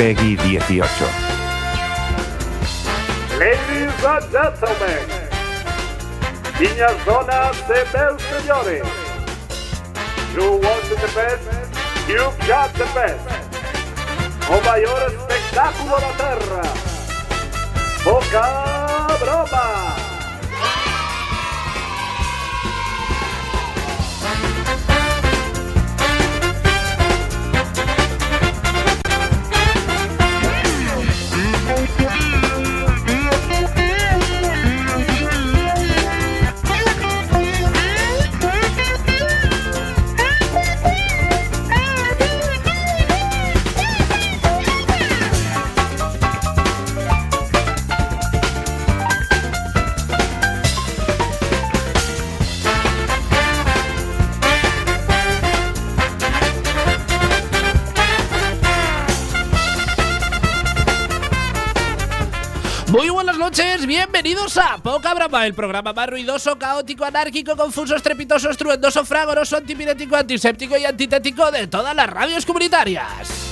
[0.00, 0.80] Peggy 18.
[3.38, 5.04] Ladies and gentlemen,
[6.58, 8.82] niñas, donas e meus señores,
[10.34, 11.44] you want the best,
[12.08, 13.28] you've got the best.
[14.48, 16.62] O maior espectáculo da terra.
[18.02, 20.09] Poca broma.
[64.22, 70.14] Bienvenidos a Poca Broma, el programa más ruidoso, caótico, anárquico, confuso, estrepitoso, estruendoso, fragoroso, antipirético,
[70.14, 73.49] antiséptico y antitético de todas las radios comunitarias.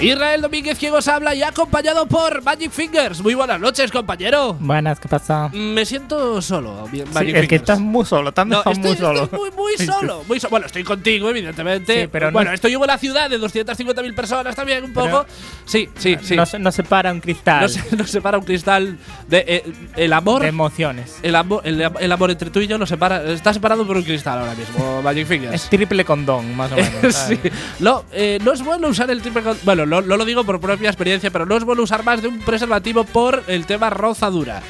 [0.00, 3.20] Israel Domínguez quien os habla y acompañado por Magic Fingers.
[3.20, 4.54] Muy buenas noches, compañero.
[4.58, 5.50] Buenas, ¿qué pasa?
[5.52, 8.96] Me siento solo, bien, Sí, Magic es que estás muy solo, estás No, estoy, muy
[8.96, 9.24] solo.
[9.24, 12.02] estoy muy, muy solo, muy so- Bueno, estoy contigo, evidentemente.
[12.04, 15.26] Sí, pero no- bueno, esto llevo la ciudad de 250.000 personas también, un poco.
[15.66, 16.34] sí, sí, sí.
[16.34, 18.96] No, se- no separa un cristal No se, no separa un cristal
[19.28, 20.40] de eh, el amor.
[20.42, 21.18] de emociones.
[21.22, 24.02] el, amor el, el amor entre tú y yo nos separa, está separado por un
[24.02, 25.68] cristal ahora mismo, Magic Es Fingers.
[25.68, 27.14] triple condón, más o menos.
[27.28, 27.38] sí.
[27.80, 30.88] No, eh, no es bueno usar el triple con- Bueno, no, lo digo por propia
[30.88, 34.62] experiencia, pero no es bueno usar más de un preservativo por el tema rozadura.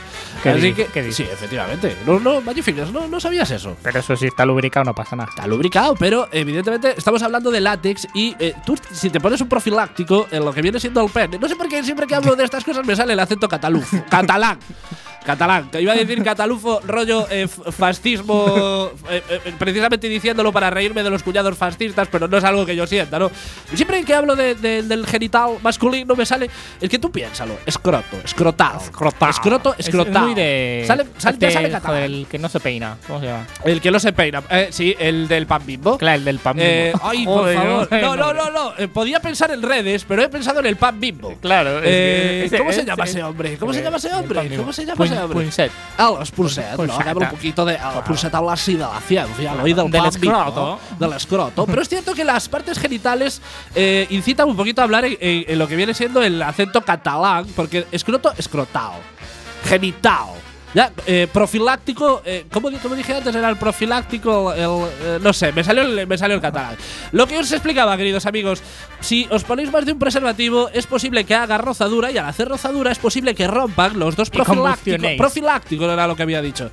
[0.42, 1.96] ¿Qué Así que, sí, efectivamente.
[2.06, 3.76] No, no, Fingers, no, no sabías eso.
[3.82, 5.28] Pero eso sí está lubricado, no pasa nada.
[5.30, 9.48] Está lubricado, pero evidentemente estamos hablando de látex y eh, tú si te pones un
[9.48, 12.36] profiláctico en lo que viene siendo el pene, no sé por qué siempre que hablo
[12.36, 14.58] de estas cosas me sale el acento catalufo, catalán.
[15.22, 19.22] Catalán, que iba a decir catalufo, rollo eh, fascismo, eh,
[19.58, 23.18] precisamente diciéndolo para reírme de los cuñados fascistas, pero no es algo que yo sienta,
[23.18, 23.30] ¿no?
[23.74, 26.48] Siempre que hablo de- de- del genital masculino me sale,
[26.80, 29.30] es que tú piénsalo, escroto, escrotado, Escrotado.
[29.30, 29.88] escroto, Es-
[30.30, 30.84] muy de.
[30.86, 32.96] Sale, sale, este, sale joder, el que no se peina.
[33.06, 33.46] ¿Cómo se llama?
[33.64, 35.98] El que no se peina, eh, sí, el del pan bimbo.
[35.98, 37.08] Claro, el del pan Eh, bimbo.
[37.08, 37.88] ay, Joder, por favor.
[38.02, 38.72] no, No, no, no, no.
[38.78, 41.34] Eh, podía pensar en redes, pero he pensado en el pan bimbo.
[41.40, 43.56] Claro, es Eh, ¿Cómo se llama ese hombre?
[43.58, 44.56] ¿Cómo se llama ese hombre?
[44.56, 45.40] ¿Cómo se llama ese hombre?
[45.44, 45.72] Punset.
[45.98, 46.76] Ah, los pulset.
[46.76, 47.14] Pulseta.
[47.14, 47.76] No, un poquito de.
[47.76, 50.78] ah, pulset habla así de la ciencia, lo oído del Del escroto.
[50.98, 51.66] Del escroto.
[51.66, 53.40] Pero es cierto que las partes genitales
[53.74, 57.86] eh, incitan un poquito a hablar en lo que viene siendo el acento catalán, porque
[57.92, 58.94] escroto, escrotao.
[59.64, 60.26] Genital.
[60.72, 63.34] Ya, eh, profiláctico, eh, ¿cómo, di- cómo dije antes?
[63.34, 64.60] Era el profiláctico, el,
[65.02, 66.76] eh, no sé, me salió, el, me salió el catalán.
[67.10, 68.62] Lo que os explicaba, queridos amigos,
[69.00, 72.46] si os ponéis más de un preservativo, es posible que haga rozadura y al hacer
[72.46, 75.10] rozadura es posible que rompan los dos Y profilácticos.
[75.18, 76.70] Profilácticos era lo que había dicho.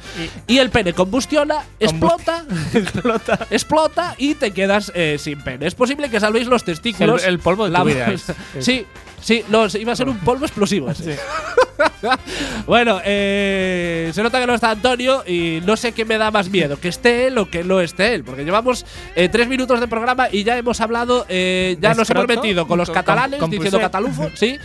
[0.48, 2.46] Y, el pene combustiona, explota,
[2.76, 3.48] Explota.
[3.50, 5.66] explota y te quedas eh, sin pene.
[5.66, 7.24] Es posible que salvéis los testículos.
[7.24, 8.86] El- el polvo de tu La- vida es- Sí,
[9.22, 10.90] sí, no, iba a ser un polvo explosivo.
[10.92, 11.18] ese.
[12.66, 16.50] bueno, eh, se nota que no está Antonio y no sé qué me da más
[16.50, 18.86] miedo, que esté él o que no esté él, porque llevamos
[19.16, 22.68] eh, tres minutos de programa y ya hemos hablado, eh, ya ¿De nos hemos metido
[22.68, 24.58] con los catalanes con diciendo catalufo, sí,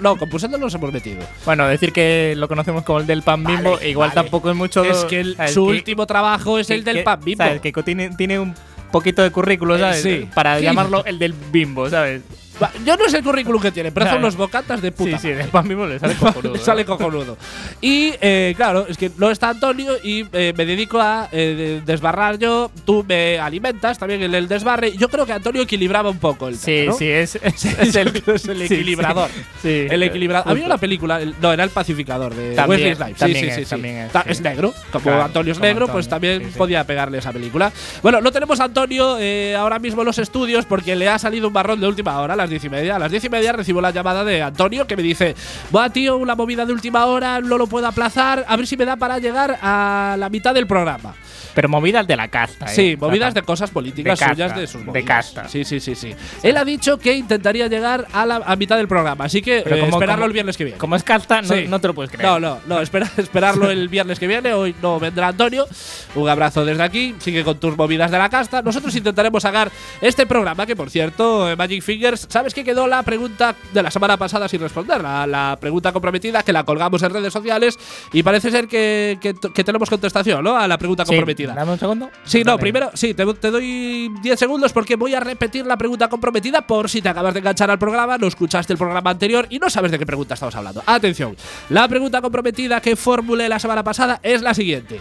[0.00, 1.22] no, con Pusendo nos hemos metido.
[1.44, 4.22] Bueno, decir que lo conocemos como el del pan Vale, bimbo, igual vale.
[4.22, 4.84] tampoco es mucho.
[4.84, 7.44] Es que su Que- último trabajo es que- el del que- pan bimbo.
[7.44, 7.60] ¿sabes?
[7.60, 8.54] Que tiene, tiene un
[8.90, 10.02] poquito de currículo, ¿sabes?
[10.02, 10.28] sí.
[10.34, 10.64] Para Sí.
[10.64, 12.22] llamarlo el del bimbo, ¿sabes?
[12.62, 15.18] Va, Yo no sé el currículum que tiene, pero hace unos bocatas de puta.
[15.18, 16.52] Sí, sí, del pan bimbo le sale cojonudo.
[16.54, 17.36] Le sale cojonudo.
[17.80, 22.38] Y eh, claro, es que no está Antonio y eh, me dedico a eh, desbarrar
[22.38, 22.70] yo.
[22.84, 24.96] Tú me alimentas también en el desbarre.
[24.96, 26.98] Yo creo que Antonio equilibraba un poco el Sí, tema, ¿no?
[26.98, 29.30] sí, es, es, es el, es el equilibrador.
[29.30, 29.86] Sí, sí.
[29.90, 30.50] El equilibrador.
[30.50, 33.14] Había una película, el- no, era el pacificador de También, Wesley Snipes.
[33.14, 34.18] Sí, también sí, es, sí, también es, sí.
[34.26, 34.74] es negro.
[34.90, 36.58] Como Claro, Antonio es como negro, pues Antonio, también sí, sí.
[36.58, 37.72] podía pegarle esa película.
[38.02, 41.46] Bueno, no tenemos a Antonio eh, ahora mismo en los estudios porque le ha salido
[41.46, 42.96] un barrón de última hora a diez y media.
[42.96, 45.34] A las diez y media recibo la llamada de Antonio que me dice:
[45.74, 48.84] Va, tío, una movida de última hora, no lo puedo aplazar, a ver si me
[48.84, 51.14] da para llegar a la mitad del programa.
[51.58, 52.68] Pero movidas de la casta, ¿eh?
[52.68, 55.06] Sí, sea, movidas de cosas políticas de casta, suyas de sus de movidas.
[55.08, 55.48] casta.
[55.48, 56.14] Sí, sí, sí, sí.
[56.44, 59.64] Él ha dicho que intentaría llegar a la a mitad del programa, así que eh,
[59.64, 60.78] como- esperarlo como- el viernes que viene.
[60.78, 61.64] Como es casta, no, Sí.
[61.68, 62.28] no te lo puedes creer.
[62.30, 64.52] No, no, no, espera, esperarlo el viernes que viene.
[64.52, 65.66] Hoy no vendrá Antonio.
[66.14, 67.16] Un abrazo desde aquí.
[67.18, 68.62] Sigue con tus movidas de la casta.
[68.62, 69.68] Nosotros intentaremos sacar
[70.00, 73.90] este programa, que por cierto, eh, Magic Fingers, ¿sabes que quedó la pregunta de la
[73.90, 75.02] semana pasada sin responder?
[75.02, 77.76] La, la pregunta comprometida que la colgamos en redes sociales
[78.12, 80.56] y parece ser que, que tenemos contestación, ¿no?
[80.56, 81.14] A la pregunta Sí,
[81.54, 82.10] Dame un segundo.
[82.24, 86.08] Sí, no, primero, sí, te, te doy 10 segundos porque voy a repetir la pregunta
[86.08, 89.58] comprometida por si te acabas de enganchar al programa, no escuchaste el programa anterior y
[89.58, 90.82] no sabes de qué pregunta estamos hablando.
[90.86, 91.36] Atención,
[91.70, 95.00] la pregunta comprometida que formulé la semana pasada es la siguiente.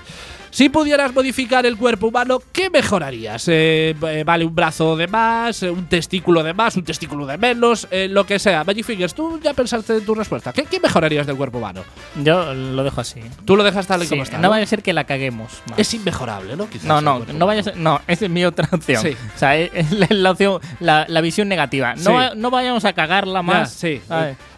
[0.49, 3.47] Si pudieras modificar el cuerpo humano, ¿qué mejorarías?
[3.47, 7.37] Eh, eh, vale, un brazo de más, eh, un testículo de más, un testículo de
[7.37, 8.63] menos, eh, lo que sea.
[8.63, 10.53] Magic Fingers, tú ya pensaste en tu respuesta.
[10.53, 11.83] ¿Qué, qué mejorarías del cuerpo humano?
[12.23, 13.21] Yo lo dejo así.
[13.45, 14.37] Tú lo dejas tal y Sí, como está.
[14.37, 14.49] no ¿no?
[14.49, 15.51] vaya a ser que la caguemos.
[15.69, 15.77] más.
[15.79, 16.67] Es inmejorable, ¿no?
[16.69, 17.77] Quizás No, no, no vaya a ser.
[17.77, 19.01] No, esa es mi otra opción.
[19.03, 19.09] Sí.
[19.35, 21.93] O sea, es, la, la opción, la, la visión negativa.
[21.95, 22.11] No, Sí.
[22.11, 23.71] va- no vayamos a cagarla Ya, más.
[23.71, 24.01] sí.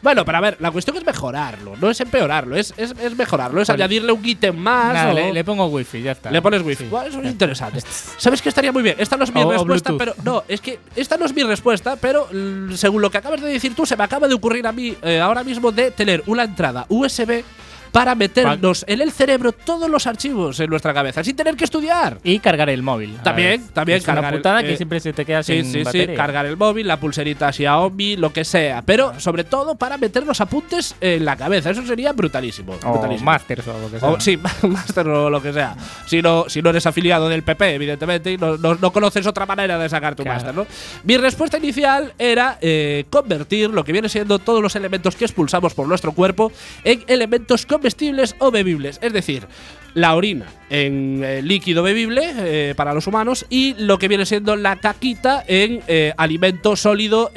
[0.01, 3.61] Bueno, pero a ver, la cuestión es mejorarlo, no es empeorarlo, es, es, es mejorarlo,
[3.61, 3.83] es Vale.
[3.83, 4.93] añadirle un ítem más.
[4.93, 6.29] Nada, o- le, le pongo wifi, ya está.
[6.31, 6.83] le pones wifi.
[6.83, 6.89] Sí.
[6.89, 7.81] Bueno, eso es interesante.
[8.17, 8.95] ¿Sabes qué estaría muy bien?
[8.99, 10.13] Esta no es mi O- respuesta, pero.
[10.23, 13.47] No, es que esta no es mi respuesta, pero mm, según lo que acabas de
[13.49, 16.43] decir tú, se me acaba de ocurrir a mí eh, ahora mismo de tener una
[16.43, 17.43] entrada USB
[17.91, 22.19] para meternos en el cerebro todos los archivos en nuestra cabeza, sin tener que estudiar.
[22.23, 23.17] Y cargar el móvil.
[23.23, 25.71] También, también es una el- putada eh, que siempre se te queda Sí, sin sí,
[25.79, 26.15] sí, batería.
[26.15, 30.41] cargar el móvil, la pulserita Xiaomi, lo que sea, pero sobre todo para meter los
[30.41, 32.73] apuntes en la cabeza, eso sería brutalísimo.
[32.83, 33.25] O brutalísimo.
[33.31, 34.09] Masters o lo que sea.
[34.09, 34.37] O- sí,
[34.67, 35.75] máster o lo que sea.
[36.05, 39.45] Si no, si no eres afiliado del PP, evidentemente, y no, no- no conoces otra
[39.45, 40.35] manera de sacar tu Claro.
[40.37, 40.67] máster, ¿no?
[41.03, 45.73] Mi respuesta inicial era eh, convertir lo que viene siendo todos los elementos que expulsamos
[45.73, 46.51] por nuestro cuerpo
[46.83, 48.99] en elementos comestibles o bebibles.
[49.01, 49.47] Es decir,
[49.93, 54.55] la orina en eh, líquido bebible eh, para los humanos y lo que viene siendo
[54.55, 57.31] la caquita en eh, alimento sólido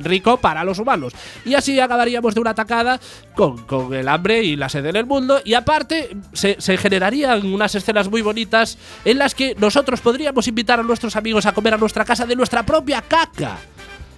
[0.00, 1.14] rico para los humanos.
[1.44, 3.00] Y así acabaríamos de una tacada
[3.34, 5.40] con, con el hambre y la sed en el mundo.
[5.44, 10.80] Y aparte, se, se generarían unas escenas muy bonitas en las que nosotros podríamos invitar
[10.80, 13.58] a nuestros amigos a comer a nuestra casa de nuestra propia caca.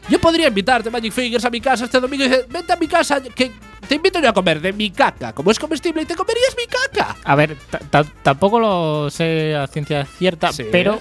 [0.08, 2.86] Yo podría invitarte, Magic Fingers, a mi casa este domingo y decir, vente a mi
[2.86, 3.50] casa, que
[3.88, 5.32] te invito yo a comer de mi caca.
[5.32, 7.16] Como es comestible y te comerías mi caca.
[7.24, 10.64] A ver, ta- ta- tampoco lo sé a ciencia cierta, Sí.
[10.70, 11.00] pero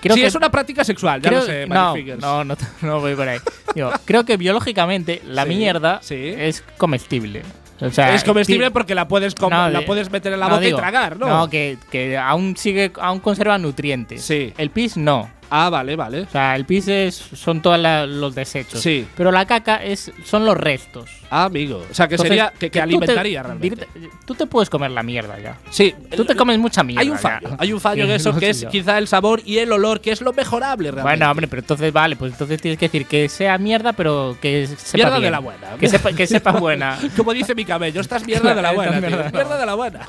[0.00, 3.00] creo sí, que es una práctica sexual, ya lo sé, Magic no, no, no, no
[3.00, 3.38] voy por ahí.
[3.74, 6.14] Digo, creo que biológicamente la Sí, mierda sí.
[6.36, 7.42] es comestible.
[7.78, 10.46] O sea, es comestible ti- porque la puedes, no, la de- puedes meter en la
[10.48, 11.28] boca digo, y tragar, ¿no?
[11.28, 14.22] No, que, que aún sigue, aún conserva nutrientes.
[14.24, 14.54] Sí.
[14.56, 15.30] El pis no.
[15.50, 16.22] Ah, vale, vale.
[16.22, 17.78] O sea, el pis es, son todos
[18.08, 18.80] los desechos.
[18.80, 19.06] Sí.
[19.16, 21.10] Pero la caca es, son los restos.
[21.30, 21.84] Ah, amigo.
[21.90, 22.50] O sea, que Entonces, sería.
[22.52, 23.88] Que, que tú te- alimentaría realmente.
[24.24, 25.56] Tú te puedes comer la mierda ya.
[25.70, 25.94] Sí.
[26.14, 27.00] Tú te comes mucha mierda.
[27.02, 27.20] Hay un ya.
[27.22, 27.56] fallo.
[27.58, 28.68] Hay un fallo en eso que es yo.
[28.70, 31.18] quizá el sabor y el olor, que es lo mejorable realmente.
[31.18, 34.66] Bueno, hombre, pero entonces vale, pues entonces tienes que decir que sea mierda, pero que
[34.66, 35.68] sepa Mierda de la buena.
[35.78, 36.98] Que sepa, que sepa buena.
[37.16, 39.00] Como dice mi cabello, esta es mierda de la buena.
[39.00, 39.08] tío.
[39.32, 40.00] Mierda de la buena.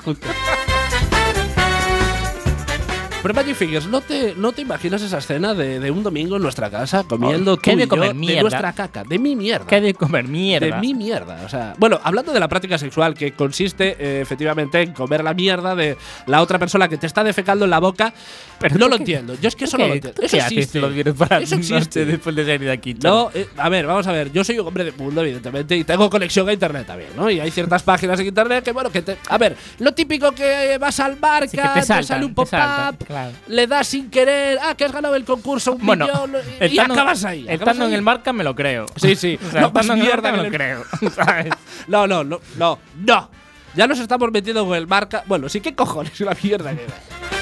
[3.24, 6.42] Pero Magic Fingers, ¿no te, ¿no te imaginas esa escena de, de un domingo en
[6.44, 8.42] nuestra casa comiendo Oh, ¿qué tú de y yo comer de mierda?
[8.42, 9.04] nuestra caca?
[9.04, 9.66] De mi mierda.
[9.70, 10.66] hay de comer mierda.
[10.68, 11.42] De mi mierda.
[11.44, 15.34] O sea, bueno, hablando de la práctica sexual, que consiste eh, efectivamente en comer la
[15.34, 15.98] mierda de
[16.28, 18.14] la otra persona que te está defecando en la boca,
[18.60, 19.34] Pero no lo qué- entiendo.
[19.42, 20.22] Yo es que ¿Tú eso no qué- lo entiendo.
[20.22, 21.14] Eso qué existe.
[21.16, 22.06] para Eso existe.
[22.06, 22.94] después de salir de aquí?
[23.04, 24.32] No, eh, a ver, vamos a ver.
[24.32, 27.30] Yo soy un hombre de mundo, evidentemente, y tengo conexión a internet también, ¿no?
[27.30, 29.18] Y hay ciertas páginas en internet que, bueno, que te.
[29.28, 32.36] A ver, lo típico que vas al marca, Sí, que te saltan, sale un te
[32.36, 33.32] pop-up, claro.
[33.48, 36.94] le das sin querer, ah, que has ganado el concurso, un Bueno, millón, y estando-
[36.94, 37.42] acabas ahí.
[37.44, 38.86] acabas Estando en el marca me lo creo.
[38.98, 39.40] Sí, sí.
[39.48, 40.84] O sea, No, estando en el mierda marca me lo creo.
[41.16, 41.54] ¿sabes?
[41.88, 43.30] No, no, no, no, no.
[43.76, 45.24] Ya nos estamos metiendo con el marca.
[45.28, 47.37] Bueno, sí, qué cojones, la mierda que da.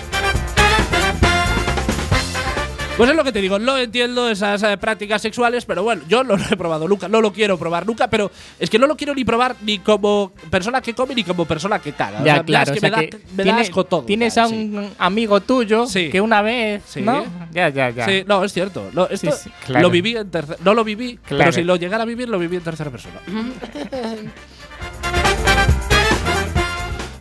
[2.98, 6.24] Pues es lo que te digo, no entiendo esas eh, prácticas sexuales, pero bueno, yo
[6.24, 8.96] no lo he probado nunca, no lo quiero probar nunca, pero es que no lo
[8.96, 12.22] quiero ni probar ni como persona que come ni como persona que caga.
[12.22, 12.64] O Ya, sea, claro.
[12.64, 14.04] es o que sea me da, que me da asco todo.
[14.04, 14.54] Tienes a sí.
[14.56, 16.10] un amigo tuyo Sí.
[16.10, 17.02] que una vez, Sí.
[17.02, 17.26] ¿no?
[17.52, 18.06] Ya, ya, ya.
[18.06, 18.90] Sí, no, es cierto.
[18.94, 19.82] No, esto Sí, sí, claro.
[19.84, 20.58] lo viví en tercera.
[20.64, 23.20] No lo viví, pero si lo llegara a vivir, lo viví en tercera persona.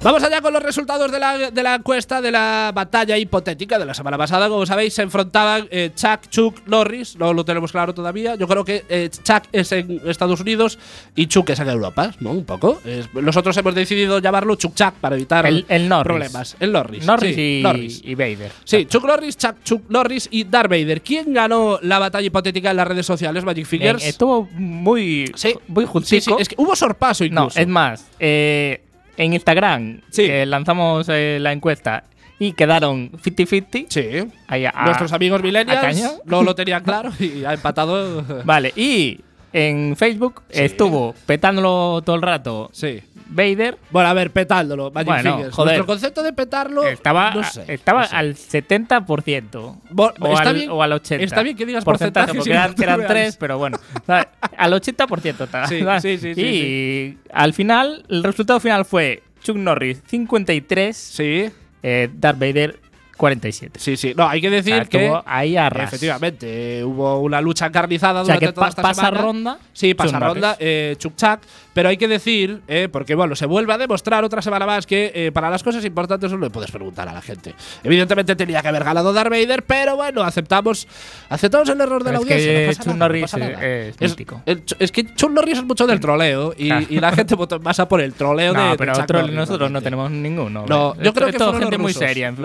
[0.04, 3.86] Vamos allá con los resultados de la, de la encuesta de la batalla hipotética de
[3.86, 4.50] la semana pasada.
[4.50, 7.16] Como sabéis, se enfrentaban eh, Chuck, Chuck, Norris.
[7.16, 8.34] No lo tenemos claro todavía.
[8.34, 10.78] Yo creo que eh, Chuck es en Estados Unidos
[11.16, 12.32] y Chuck es en Europa, ¿no?
[12.32, 12.82] Un poco.
[12.84, 16.04] Es- nosotros hemos decidido llamarlo Chuck Chuck para evitar El- el Norris.
[16.04, 16.56] problemas.
[16.60, 17.06] El Norris.
[17.06, 18.00] Norris, sí, y, Norris.
[18.04, 18.52] y Vader.
[18.64, 21.00] Sí, Chuck Norris, Chuck, Chuck Norris y Darth Vader.
[21.00, 24.04] ¿Quién ganó la batalla hipotética en las redes sociales, Magic Fingers?
[24.04, 26.36] estuvo muy, Sí, muy sí, justico.
[26.36, 27.58] sí, es que hubo sorpaso no, incluso.
[27.58, 28.82] es más, eh,
[29.16, 30.28] en Instagram Sí.
[30.46, 32.04] lanzamos eh, la encuesta
[32.38, 33.86] y quedaron 50-50.
[33.88, 34.28] Sí.
[34.48, 38.24] Ahí a- Nuestros amigos millennials no lo tenían claro y ha empatado.
[38.44, 39.20] Vale, y
[39.52, 40.62] en Facebook Sí.
[40.62, 43.00] estuvo petándolo todo el rato Sí.
[43.26, 44.90] Vader Bueno, a ver, petándolo.
[44.90, 45.54] Magic Bueno, Fingers.
[45.54, 45.66] joder.
[45.76, 46.86] Nuestro concepto de petarlo.
[46.86, 48.16] estaba, no sé, estaba no sé.
[48.16, 49.80] al 70%.
[49.90, 51.20] Bo- o, está al, bien- o al 80%.
[51.20, 53.00] está bien que digas porcentaje, porque eran, eran
[53.38, 53.78] pero bueno.
[54.56, 55.66] al 80% estaba.
[55.68, 61.50] Sí, sí, sí, sí, Y al final, el resultado final fue Chuck Norris 53, Sí,
[61.82, 62.80] eh, Darth Vader
[63.16, 63.78] 47.
[63.78, 64.12] sí, sí.
[64.16, 65.12] No, hay que O sea, decir que.
[65.24, 65.88] ahí a ras.
[65.92, 69.20] Efectivamente, eh, hubo una lucha encarnizada O sea, durante que toda pa- esta pasa semana.
[69.20, 69.58] ronda.
[69.72, 71.38] Sí, pasa Chuck ronda, eh, Chuk-Chak,
[71.74, 75.12] pero hay que decir, eh, porque bueno, se vuelve a demostrar otra semana más que
[75.14, 77.54] eh, para las cosas importantes no le puedes preguntar a la gente.
[77.82, 80.88] Evidentemente tenía que haber ganado Darth Vader, pero bueno, aceptamos
[81.28, 82.52] aceptamos el error de la Es audiencia.
[82.70, 84.40] que pasa Norris pasa es- es mítico.
[84.46, 86.86] es que Chuck Norris es mucho del troleo y, Claro.
[86.88, 89.20] y la gente votó más a por el troleo de No, de pero Chuck otro-
[89.20, 90.64] Norris, nosotros no tenemos ninguno.
[90.68, 92.28] No, yo creo es que los gente muy seria.
[92.28, 92.36] En,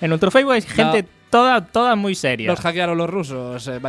[0.00, 2.46] en nuestro Facebook hay gente toda, toda muy seria.
[2.48, 3.88] Los hackearon los rusos, eh, eso-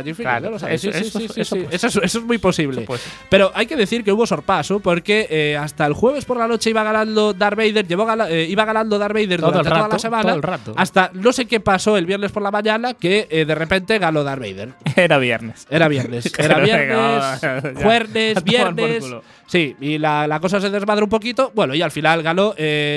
[0.78, 1.66] Sí, sí, eso- sí, sí, eso sí.
[1.70, 2.80] Eso es- muy posible.
[2.82, 3.02] Pues.
[3.28, 6.70] Pero hay que decir que hubo sorpaso porque eh, hasta el jueves por la noche
[6.70, 9.98] iba ganando Darth Vader, llevó gala- eh, iba ganando Darth Vader Todo durante toda la
[9.98, 10.22] semana.
[10.22, 10.72] todo el rato.
[10.76, 14.24] Hasta no sé qué pasó el viernes por la mañana que eh, de repente ganó
[14.24, 14.70] Darth Vader.
[14.96, 15.66] Era viernes.
[15.68, 16.32] Era viernes.
[16.38, 17.40] Era viernes,
[17.82, 19.04] jueves, viernes.
[19.46, 21.52] Sí, y la, la cosa se desmadra un poquito.
[21.54, 22.54] Bueno, y al final ganó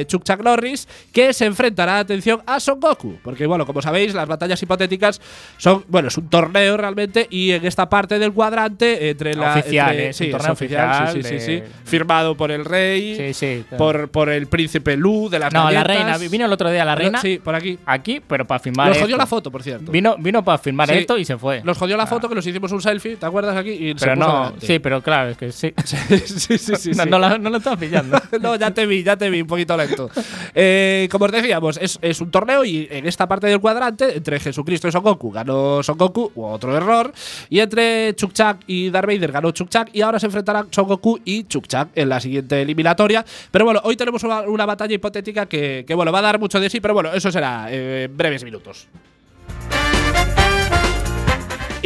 [0.08, 3.18] Chuck Chuck Norris, que se enfrentará, atención, a Son Goku.
[3.22, 5.20] Porque, bueno, como sabéis, las batallas hipotéticas
[5.58, 7.28] son, bueno, es un torneo realmente.
[7.30, 9.56] Y en esta parte del cuadrante, entre la.
[9.58, 10.14] Oficial, entre- ¿eh?
[10.14, 11.64] Sí, torneo oficial, sí, sí, de-.
[11.86, 13.34] Firmado por el rey,
[13.78, 16.18] por, por el príncipe Lu de las no, la reina.
[16.18, 17.20] Vino el otro día la reina.
[17.22, 17.78] Sí, por aquí.
[17.86, 18.90] Aquí, pero para firmar.
[18.90, 19.18] Nos jodió esto.
[19.18, 19.92] la foto, por cierto.
[19.92, 21.62] Vino, vino para firmar esto y se fue.
[21.64, 22.08] Nos jodió la Ah.
[22.08, 23.72] foto que nos hicimos un selfie, ¿te acuerdas aquí?
[23.72, 25.74] Y se Pero puso no, sí, pero claro, es que sí.
[25.86, 28.18] sí, sí, sí, no, no la- no lo estaba pillando.
[28.42, 30.10] no, ya te vi, ya te vi, un poquito lento.
[30.56, 34.40] Eh, como os decíamos, es, es un torneo y en esta parte del cuadrante, entre
[34.42, 37.14] Jesucristo y Son Goku, ganó Son Goku, otro error.
[37.50, 39.90] Y entre Chuk-Chak y Darth Vader ganó Chuk-Chak.
[39.94, 43.26] Y ahora se enfrentarán Son Goku y Chuk-Chak en la siguiente eliminatoria.
[43.52, 46.70] Pero bueno, hoy tenemos una, batalla hipotética que, que, bueno, va a dar mucho de
[46.70, 48.88] sí, pero bueno, eso será eh, en breves minutos.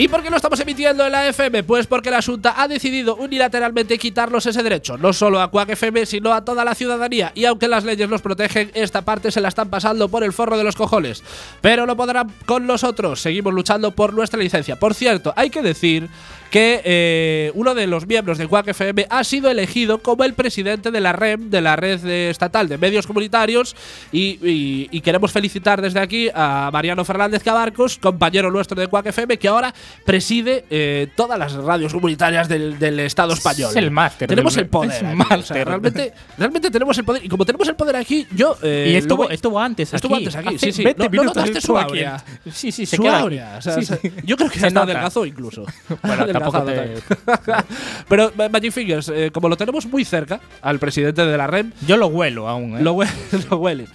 [0.01, 1.61] ¿Y por qué lo estamos emitiendo en la FM?
[1.61, 6.07] Pues porque la Junta ha decidido unilateralmente quitarnos ese derecho, no solo a Quack FM,
[6.07, 7.31] sino a toda la ciudadanía.
[7.35, 10.57] Y aunque las leyes los protegen, esta parte se la están pasando por el forro
[10.57, 11.23] de los cojones.
[11.61, 14.79] Pero no podrán con nosotros, seguimos luchando por nuestra licencia.
[14.79, 16.09] Por cierto, hay que decir
[16.51, 20.91] que eh, uno de los miembros de Quack FM ha sido elegido como el presidente
[20.91, 23.75] de la REM, de la Red Estatal de Medios Comunitarios,
[24.11, 29.07] y, y- y queremos felicitar desde aquí a Mariano Fernández Cabarcos, compañero nuestro de Quack
[29.07, 29.73] FM, que ahora
[30.05, 33.69] preside eh, todas las radios comunitarias del, del Estado español.
[33.71, 34.91] Es el máster Tenemos del- el poder.
[34.91, 37.23] es aquí, o sea, realmente, realmente tenemos el poder.
[37.25, 38.57] Y como tenemos el poder aquí, yo.
[38.61, 40.25] eh, y estuvo, voy- estuvo antes Estuvo aquí.
[40.25, 40.83] antes aquí, Hace sí, sí.
[40.83, 41.89] 20 ¿No- no notaste estuvo su aquí.
[42.03, 42.23] aurea?
[42.51, 43.19] Sí, sí, se su queda.
[43.21, 43.55] aurea.
[43.57, 43.95] O sea, Sí, sí.
[44.25, 44.91] Yo creo que Se hasta nota.
[44.91, 45.65] adelgazó incluso.
[46.03, 46.95] Bueno, tampoco te-
[48.09, 51.71] Pero Ma- Magic Fingers, eh, como lo tenemos muy cerca al presidente de la REM,
[51.87, 52.81] Yo lo huelo aún, ¿eh?
[52.83, 53.09] lo, hue-
[53.49, 53.89] lo hueles.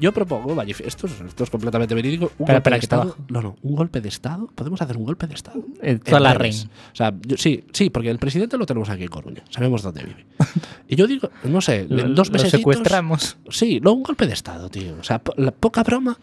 [0.00, 3.16] Yo propongo, Magic esto es, esto es completamente verídico, un Espera, golpe espera, de Estado.
[3.28, 4.48] No, no, un golpe de Estado.
[4.52, 5.62] ¿Podemos hacer un golpe de Estado?
[5.82, 6.34] Eh, toda la.
[6.34, 6.52] REM.
[6.52, 9.44] O sea, yo- sí, sí, porque el presidente lo tenemos aquí en Coruña.
[9.50, 10.26] Sabemos dónde vive.
[10.88, 12.50] y yo digo, no sé, Lo- en dos meses.
[12.50, 13.36] secuestramos.
[13.50, 14.96] Sí, no, un golpe de Estado, tío.
[14.98, 16.18] O sea, po- la poca broma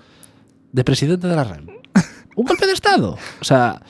[0.74, 1.68] de presidente de la REM.
[2.36, 3.18] un golpe de Estado.
[3.40, 3.82] O sea,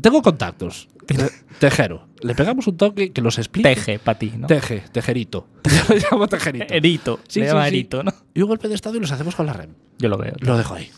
[0.00, 0.88] tengo contactos.
[1.16, 2.06] Te- Tejero.
[2.20, 3.74] Le pegamos un toque que nos explique.
[3.74, 4.46] Teje para ti, ¿no?
[4.46, 5.46] Teje, tejerito.
[5.88, 6.72] Yo llamo tejerito.
[6.72, 7.20] Erito.
[7.28, 7.68] Sí, sí, llama sí.
[7.68, 8.12] Erito, ¿no?
[8.34, 9.70] Y un golpe de Estado y los hacemos con la REM.
[9.98, 10.34] Yo lo veo.
[10.40, 10.90] Lo dejo ahí.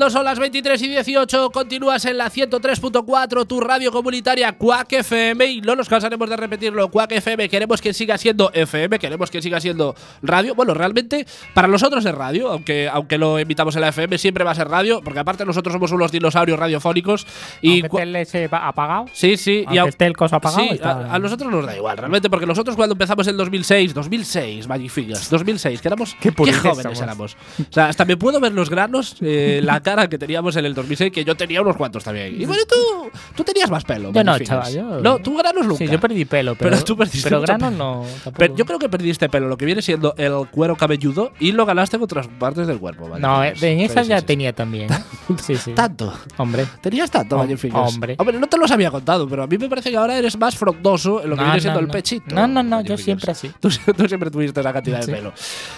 [0.00, 5.44] cuando son las 23 y 18, continúas en la 103.4, tu radio comunitaria Quack FM.
[5.44, 7.50] Y no nos cansaremos de repetirlo: Quack FM.
[7.50, 10.54] Queremos que siga siendo FM, queremos que siga siendo radio.
[10.54, 14.52] Bueno, realmente, para nosotros es radio, aunque, aunque lo invitamos en la FM, siempre va
[14.52, 17.26] a ser radio, porque aparte nosotros somos unos dinosaurios radiofónicos.
[17.60, 19.04] Y Aunque esté el apagado.
[19.12, 19.64] Sí, sí.
[19.66, 22.30] Aunque au- esté el coso apagado, Sí, está- a, a nosotros nos da igual, realmente,
[22.30, 26.16] porque nosotros cuando empezamos en 2006, 2006, Magic Fingers, 2006, que éramos.
[26.18, 27.00] Qué puretes jóvenes somos.
[27.02, 27.36] éramos.
[27.58, 30.74] O sea, hasta me puedo ver los granos eh, la cara que teníamos en el
[30.74, 32.40] 2006, que yo tenía unos cuantos también.
[32.40, 34.12] Y bueno, tú, tú tenías más pelo.
[34.12, 35.78] Yo no, chaval, yo- No, tú granos nunca.
[35.78, 37.78] Sí, yo perdí pelo, pero, Pero tú perdiste pero mucho grano pelo.
[37.78, 38.02] no.
[38.24, 38.36] tampoco.
[38.38, 41.66] Pero yo creo que perdiste pelo, lo que viene siendo el cuero cabelludo, y lo
[41.66, 43.08] ganaste en otras partes del cuerpo.
[43.18, 43.62] No, Magnificus.
[43.62, 44.26] eh, en Sí, esa sí, ya sí.
[44.26, 44.92] tenía también.
[44.92, 44.96] ¿eh?
[45.42, 45.72] Sí, sí.
[45.72, 46.12] Tanto.
[46.36, 46.66] Hombre.
[46.80, 47.94] Tenías tanto, Hom- Magnificus.
[47.94, 48.16] hombre.
[48.38, 51.22] no te los había contado, pero a mí me parece que ahora eres más frondoso
[51.22, 51.92] en lo que No, viene no, siendo el no.
[51.92, 52.34] pechito.
[52.34, 53.50] No, no, no, yo siempre así.
[53.60, 55.32] Tú, tú siempre tuviste esa cantidad de pelo.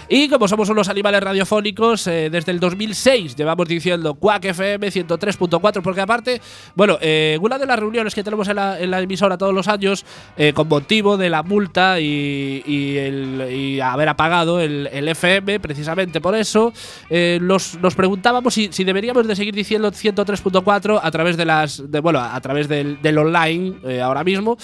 [0.08, 5.82] Y como somos unos animales radiofónicos, eh, desde el 2006 llevamos diciendo Quack FM 103.4,
[5.82, 6.40] porque aparte,
[6.74, 10.04] bueno, eh, una de las reuniones que tenemos en la, emisora todos los años,
[10.36, 16.72] eh, con motivo de la multa y, y haber apagado el, FM, precisamente por eso,
[17.10, 22.40] eh, nos, preguntábamos si, deberíamos de seguir diciendo 103.4 a través de las, bueno, a
[22.40, 24.56] través del, del online eh, ahora mismo.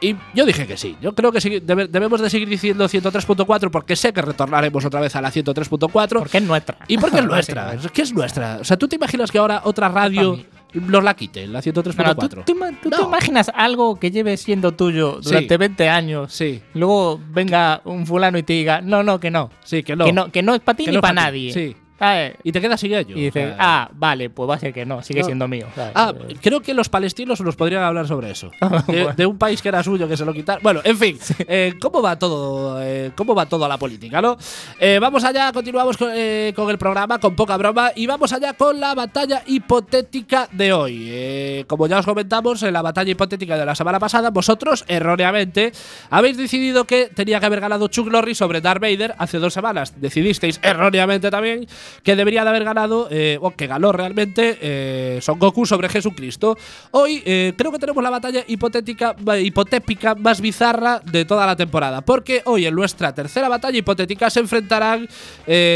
[0.00, 0.96] Y yo dije que sí.
[1.00, 5.00] Yo creo que sí, debe- debemos de seguir diciendo 103.4 porque sé que retornaremos otra
[5.00, 6.18] vez a la 103.4.
[6.18, 6.78] Porque es nuestra.
[6.86, 7.62] ¿Y por qué es nuestra?
[7.64, 7.92] Básicamente.
[7.94, 8.58] ¿Qué es nuestra?
[8.60, 10.38] O sea, ¿tú te imaginas que ahora otra radio
[10.72, 11.96] nos la quite, la 103.4?
[11.96, 13.08] No, no, ¿tú, tú tú te No.
[13.08, 15.30] imaginas algo que lleve siendo tuyo Sí.
[15.30, 16.32] durante 20 años?
[16.32, 19.50] Sí, Luego venga un fulano y te diga, no, no, que no.
[19.64, 20.04] sí, que no.
[20.04, 21.52] Que no, que no es para ti Que ni no es para nadie.
[21.52, 21.76] Sí.
[21.98, 22.36] ¿Sabes?
[22.44, 23.16] Y te quedas sin ello.
[23.16, 25.26] Y dices, O sea, ah, vale, pues va a ser que no, sigue No.
[25.26, 25.66] siendo mío.
[25.74, 25.92] ¿sabes?
[25.94, 28.50] Ah, creo que los palestinos nos podrían hablar sobre eso.
[28.86, 29.12] De, Bueno.
[29.16, 30.62] de un país que era suyo, que se lo quitaron.
[30.62, 32.80] Bueno, en fin, eh, ¿cómo va todo?
[32.82, 34.36] eh, ¿Cómo va todo a la política, no?
[34.78, 38.52] Eh, vamos allá, continuamos con, eh, con el programa, con poca broma, y vamos allá
[38.54, 41.06] con la batalla hipotética de hoy.
[41.10, 45.72] Eh, como ya os comentamos, en la batalla hipotética de la semana pasada, vosotros, erróneamente,
[46.10, 50.00] habéis decidido que tenía que haber ganado Chuck Norris sobre Darth Vader hace dos semanas.
[50.00, 51.66] Decidisteis, erróneamente también,
[52.02, 56.56] que debería de haber ganado, eh, o que ganó realmente, eh, Son Goku sobre Jesucristo.
[56.90, 62.00] Hoy eh, creo que tenemos la batalla hipotética, hipotética más bizarra de toda la temporada.
[62.00, 65.08] Porque hoy en nuestra tercera batalla hipotética se enfrentarán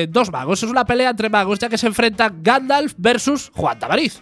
[0.08, 0.62] dos magos.
[0.62, 4.20] Es una pelea entre magos, ya que se enfrentan Gandalf versus Juan Tamariz.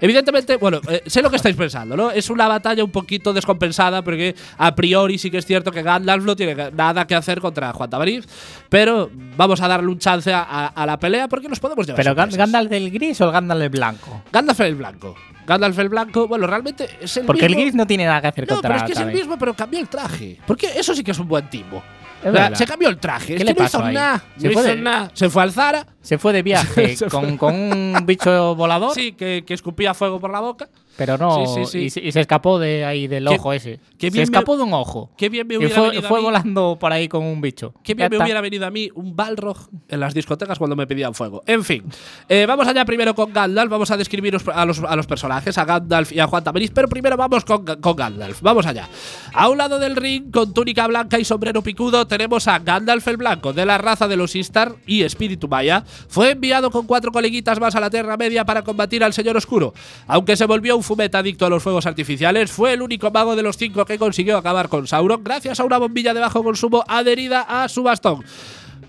[0.00, 2.10] Evidentemente, bueno, eh, sé lo que estáis pensando, ¿no?
[2.10, 6.24] Es una batalla un poquito descompensada porque a priori sí que es cierto que Gandalf
[6.24, 8.26] no tiene nada que hacer contra Juan Tamariz,
[8.68, 11.96] pero vamos a darle un chance a, a- a la pelea porque nos podemos llevar
[12.02, 12.36] ¿Pero sorpresas.
[12.38, 14.22] Gandalf del gris o el Gandalf del blanco?
[14.32, 15.14] Gandalf el blanco.
[15.46, 17.62] Gandalf el blanco, bueno, realmente es el Porque el mismo.
[17.62, 19.54] gris no tiene nada que hacer No, contra pero es que es el mismo, pero
[19.54, 20.38] cambió el traje.
[20.46, 21.82] Porque eso sí que es un buen timo.
[22.22, 23.32] Es O sea, se cambió el traje.
[23.34, 24.22] Es ¿Qué que le no pasó hizo nada.
[24.36, 25.10] Se no fue hizo nada.
[25.14, 25.86] Se fue al Zara.
[26.02, 30.30] Se fue de viaje con, con un bicho volador, Sí, que, que escupía fuego por
[30.30, 30.68] la boca.
[30.96, 31.46] pero no.
[31.46, 31.78] Sí, sí, sí.
[31.78, 33.80] Y, se- y se escapó de ahí del Qué- ojo ese.
[33.98, 35.10] qué Se bien me- escapó de un ojo.
[35.16, 37.40] Qué bien me Y hubiera fue, venido a fue mí- volando por ahí con un
[37.40, 37.74] bicho.
[37.82, 39.58] Qué bien me hubiera venido a mí un Balrog
[39.88, 41.42] en las discotecas cuando me pedían fuego.
[41.46, 41.84] En fin,
[42.28, 43.70] eh, vamos allá primero con Gandalf.
[43.70, 46.70] Vamos a describir os- a los, a los personajes, a Gandalf y a Juan Tamariz.
[46.74, 48.40] Pero primero vamos con, con Gandalf.
[48.42, 48.88] Vamos allá.
[49.34, 53.18] A un lado del ring, con túnica blanca y sombrero picudo, tenemos a Gandalf el
[53.18, 55.84] Blanco, de la raza de los Istar y Espíritu Maya.
[56.08, 59.74] Fue enviado con cuatro coleguitas más a la Tierra Media para combatir al Señor Oscuro.
[60.06, 63.42] Aunque se volvió un fumeta adicto a los fuegos artificiales, fue el único mago de
[63.42, 67.42] los cinco que consiguió acabar con Sauron gracias a una bombilla de bajo consumo adherida
[67.42, 68.24] a su bastón.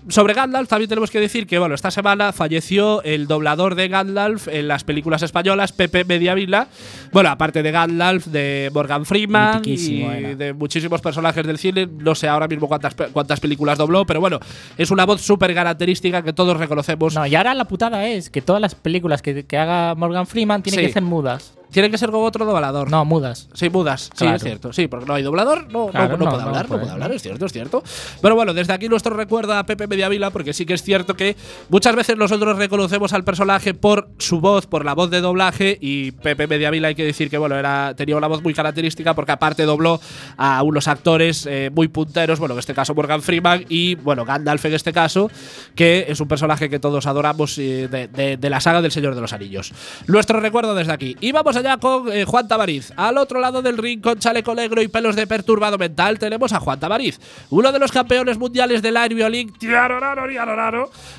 [0.08, 4.48] Sobre Gandalf también tenemos que decir que bueno, esta semana falleció el doblador de Gandalf
[4.48, 6.66] en las películas españolas, Pepe Mediavilla.
[7.12, 10.34] Bueno, aparte de Gandalf, de Morgan Freeman y era.
[10.34, 11.88] de muchísimos personajes del cine.
[11.98, 14.40] No sé ahora mismo cuántas, cuántas películas dobló, pero bueno,
[14.76, 17.14] es una voz súper característica que todos reconocemos.
[17.14, 20.62] No, y ahora la putada es que todas las películas que, que haga Morgan Freeman
[20.62, 20.86] tienen Sí.
[20.86, 21.54] que ser mudas.
[21.72, 22.90] Tiene que ser como otro doblador.
[22.90, 23.48] No, mudas.
[23.54, 24.02] Sí, mudas.
[24.14, 24.36] Sí, Claro.
[24.36, 24.72] es cierto.
[24.72, 27.12] Sí, porque no hay doblador, no, Claro, no no, puede no hablar, no puede, hablar,
[27.12, 27.82] es cierto, es cierto.
[28.20, 31.36] Pero bueno, desde aquí nuestro recuerdo a Pepe Mediavila, porque sí que es cierto que
[31.70, 36.12] muchas veces nosotros reconocemos al personaje por su voz, por la voz de doblaje, y
[36.12, 39.64] Pepe Mediavila hay que decir que bueno, era, tenía una voz muy característica porque aparte
[39.64, 40.00] dobló
[40.36, 44.64] a unos actores eh, muy punteros, bueno, en este caso Morgan Freeman y bueno, Gandalf
[44.66, 45.30] en este caso,
[45.74, 49.14] que es un personaje que todos adoramos eh, de, de- de la saga del Señor
[49.14, 49.72] de los Anillos.
[50.06, 51.16] Nuestro recuerdo desde aquí.
[51.20, 52.92] Y vamos allá con eh, Juan Tamariz.
[52.96, 56.60] Al otro lado del ring, con chaleco negro y pelos de perturbado mental, tenemos a
[56.60, 57.18] Juan Tamariz,
[57.50, 59.52] uno de los campeones mundiales del air violín.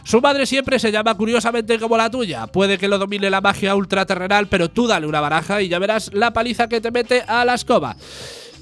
[0.04, 2.48] Su madre siempre se llama curiosamente como la tuya.
[2.48, 6.12] Puede que lo domine la magia ultraterrenal, pero tú dale una baraja y ya verás
[6.14, 7.96] la paliza que te mete a la escoba.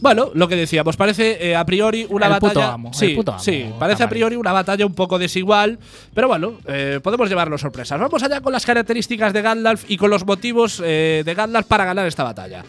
[0.02, 2.90] Bueno, lo que decíamos, parece eh, a priori una El puto batalla.
[2.90, 5.78] el sí, puto amo, sí, parece a priori una batalla un poco desigual,
[6.14, 8.00] pero bueno, eh, podemos llevarnos sorpresas.
[8.00, 11.86] Vamos allá con las características de Gandalf y con los motivos eh, de Gandalf para
[11.86, 12.64] ganar esta batalla.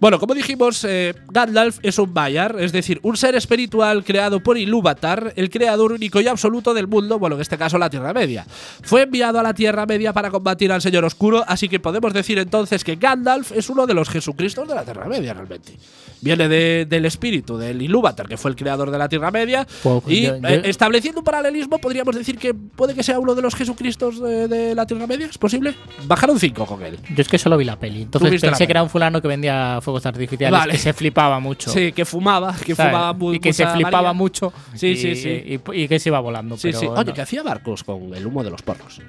[0.00, 4.56] Bueno, como dijimos, eh, Gandalf es un Bayar, es decir, un ser espiritual creado por
[4.56, 8.46] Ilúvatar, el creador único y absoluto del mundo, bueno, en este caso la Tierra Media.
[8.82, 12.38] Fue enviado a la Tierra Media para combatir al Señor Oscuro, así que podemos decir
[12.38, 15.72] entonces que Gandalf es uno de los Jesucristos de la Tierra Media realmente.
[16.20, 19.66] Viene de de- del espíritu del Ilúvatar, que fue el creador de la Tierra Media,
[19.82, 23.42] Pues, y yo- eh, estableciendo un paralelismo, podríamos decir que puede que sea uno de
[23.42, 25.74] los Jesucristos de, de la Tierra Media, ¿es posible?
[26.06, 26.98] Bajaron cinco con él.
[27.14, 28.02] Yo es que solo vi la peli.
[28.02, 30.72] Entonces pensé que era un fulano que vendía fuegos artificiales Vale.
[30.72, 31.70] que se flipaba mucho.
[31.70, 32.92] Sí, que fumaba, que ¿sabes?
[32.92, 34.52] fumaba mu- y que se flipaba mucho.
[34.74, 35.60] Sí, y, sí, sí.
[35.72, 36.56] Y, y que se iba volando.
[36.58, 36.86] Sí, pero sí.
[36.86, 37.14] Oye, no.
[37.14, 39.00] que hacía barcos con el humo de los porros.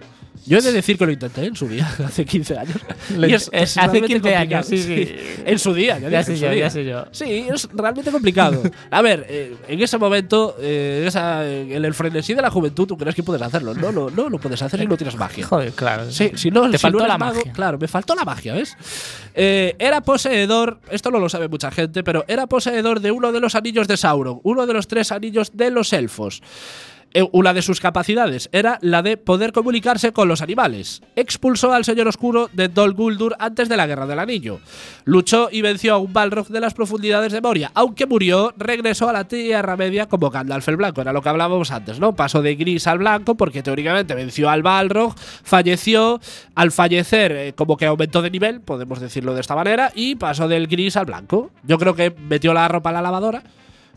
[0.50, 2.76] Yo he de decir que lo intenté en su día, hace 15 años.
[3.18, 4.70] Y es, es hace realmente 15 años, complicado.
[4.70, 5.16] sí, sí.
[5.46, 7.06] En su día, ya, Ya sé yo, ya sé yo.
[7.12, 8.62] Sí, es realmente complicado.
[8.90, 12.88] A ver, eh, en ese momento, eh, en, esa- en el frenesí de la juventud,
[12.88, 13.74] tú crees que puedes hacerlo.
[13.76, 15.46] No, lo- no lo puedes hacer si no tienes magia.
[15.46, 16.12] Joder, claro.
[16.12, 17.54] Sí, si no, Te si faltó no eres la mago- magia.
[17.54, 18.76] Claro, me faltó la magia, ¿ves?
[19.36, 23.40] Eh, era poseedor, esto no lo sabe mucha gente, pero era poseedor de uno de
[23.40, 26.42] los anillos de Sauron, uno de los tres anillos de los elfos.
[27.14, 31.02] Eh, Una de sus capacidades era la de poder comunicarse con los animales.
[31.16, 34.60] Expulsó al Señor Oscuro de Dol Guldur antes de la Guerra del Anillo.
[35.06, 37.72] Luchó y venció a un Balrog de las profundidades de Moria.
[37.74, 41.02] Aunque murió, regresó a la Tierra Media como Gandalf el Blanco.
[41.02, 42.16] Era lo que hablábamos antes, ¿no?
[42.16, 46.20] Pasó de gris al blanco porque teóricamente venció al Balrog, falleció.
[46.56, 50.48] Al fallecer, eh, como que aumentó de nivel, podemos decirlo de esta manera, y pasó
[50.48, 51.52] del gris al blanco.
[51.64, 53.44] Yo creo que metió la ropa a la lavadora.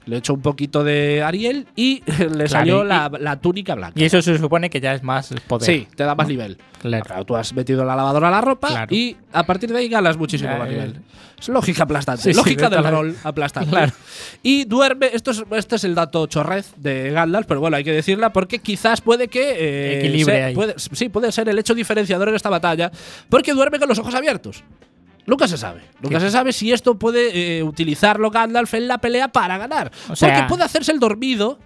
[0.06, 2.02] Le echó un poquito de Ariel y
[2.36, 4.00] le salió la, la túnica blanca.
[4.00, 5.64] Y eso se supone que ya es más poder.
[5.66, 6.58] Sí, te da más nivel.
[6.80, 7.04] Claro.
[7.04, 8.92] Claro, tú has metido la lavadora la ropa Claro.
[8.94, 10.96] y a partir de ahí ganas muchísimo más nivel.
[11.38, 12.22] Es lógica aplastante.
[12.22, 13.12] Sí, sí, lógica del totalmente.
[13.14, 13.70] rol aplastante.
[13.70, 13.92] Claro.
[14.42, 15.10] Y duerme.
[15.12, 18.58] Esto es, este es el dato chorrez de Gandalf, pero bueno, hay que decirla porque
[18.58, 19.50] quizás puede que.
[19.58, 20.54] eh, Equilibre ahí.
[20.54, 22.90] puede- sí, puede ser el hecho diferenciador en esta batalla.
[23.28, 24.64] Porque duerme con los ojos abiertos.
[25.26, 25.82] Nunca se sabe.
[26.00, 26.24] Nunca ¿Qué?
[26.24, 29.90] se sabe si esto puede eh, utilizarlo Gandalf en la pelea para ganar.
[30.10, 31.58] O sea- porque puede hacerse el dormido.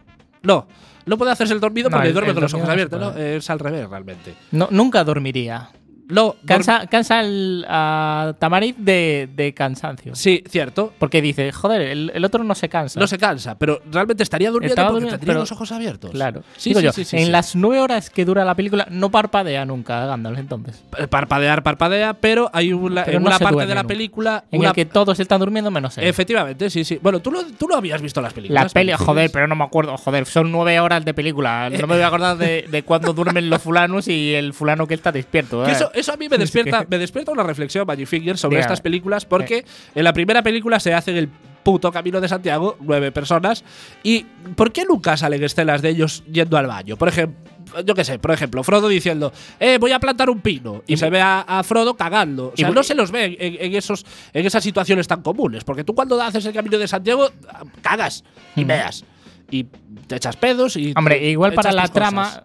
[0.43, 0.67] No.
[1.07, 3.17] No puede hacerse el dormido No, porque el- duerme el con los ojos abiertos, ¿no?
[3.17, 4.35] Es al revés, realmente.
[4.51, 5.71] No, nunca dormiría.
[6.09, 10.15] No, Cansa, cansa el, a Tamariz de, de cansancio.
[10.15, 10.93] Sí, cierto.
[10.99, 13.01] Porque dice, joder, el, el otro no se cansa.
[13.01, 16.11] No se cansa, pero realmente estaría durmiendo Estaba porque durmiendo, pero- los ojos abiertos.
[16.13, 16.43] Claro.
[16.57, 19.65] Sí, Digo sí, yo, sí, en las nueve horas que dura la película no parpadea
[19.65, 20.83] nunca Gandalf entonces.
[21.11, 23.89] Parpadear, parpadea, pero hay una, Pero en no una se parte de la nunca.
[23.89, 24.45] película.
[24.53, 26.05] En una- el que todos están durmiendo menos él.
[26.05, 26.99] Efectivamente, sí, sí.
[27.03, 28.65] Bueno, tú no, tú no habías visto las películas.
[28.65, 29.97] La peli, ¿me joder, pero no me acuerdo.
[29.97, 31.69] Joder, son nueve horas de película.
[31.71, 34.95] No me voy a acordar de, de cuándo duermen los fulanos y el fulano que
[34.95, 35.57] está despierto.
[35.67, 35.75] Que ¿eh?
[35.75, 39.25] eso, eso a mí me despierta, me despierta una reflexión, Magic Fingers, sobre estas películas,
[39.25, 41.29] porque en la primera película se hace el
[41.63, 43.65] puto camino de Santiago, nueve personas,
[44.03, 46.97] y ¿por qué nunca salen escenas de ellos yendo al baño?
[46.97, 47.37] Por ejemplo,
[47.85, 51.11] yo qué sé, por ejemplo, Frodo diciendo, eh, voy a plantar un pino, y, se
[51.11, 52.53] ve a, a Frodo cagando.
[52.55, 55.83] O sea, no se los ve en, en esos, en esas situaciones tan comunes, porque
[55.83, 58.23] tú cuando haces el camino de Santiago, ah, cagas
[58.55, 58.69] y Mm.
[58.69, 59.05] veas.
[59.51, 59.65] Y
[60.07, 60.93] te echas pedos y.
[60.97, 62.43] Hombre, igual para la cosas.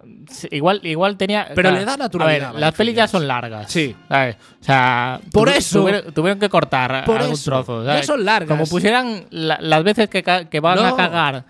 [0.51, 1.45] Igual, igual tenía.
[1.49, 3.71] Pero claro, le da naturalidad, A ver, vaya, las pelis ya son largas.
[3.71, 3.95] Sí.
[4.09, 4.35] ¿sabes?
[4.61, 7.51] O sea, Por eso- Tuvieron, tuvieron que cortar Por algún eso.
[7.51, 7.83] trozo.
[7.83, 8.05] Ya ¿sabes?
[8.07, 8.49] son largas.
[8.49, 10.21] Como pusieran la- las veces que,
[10.59, 11.43] van a cagar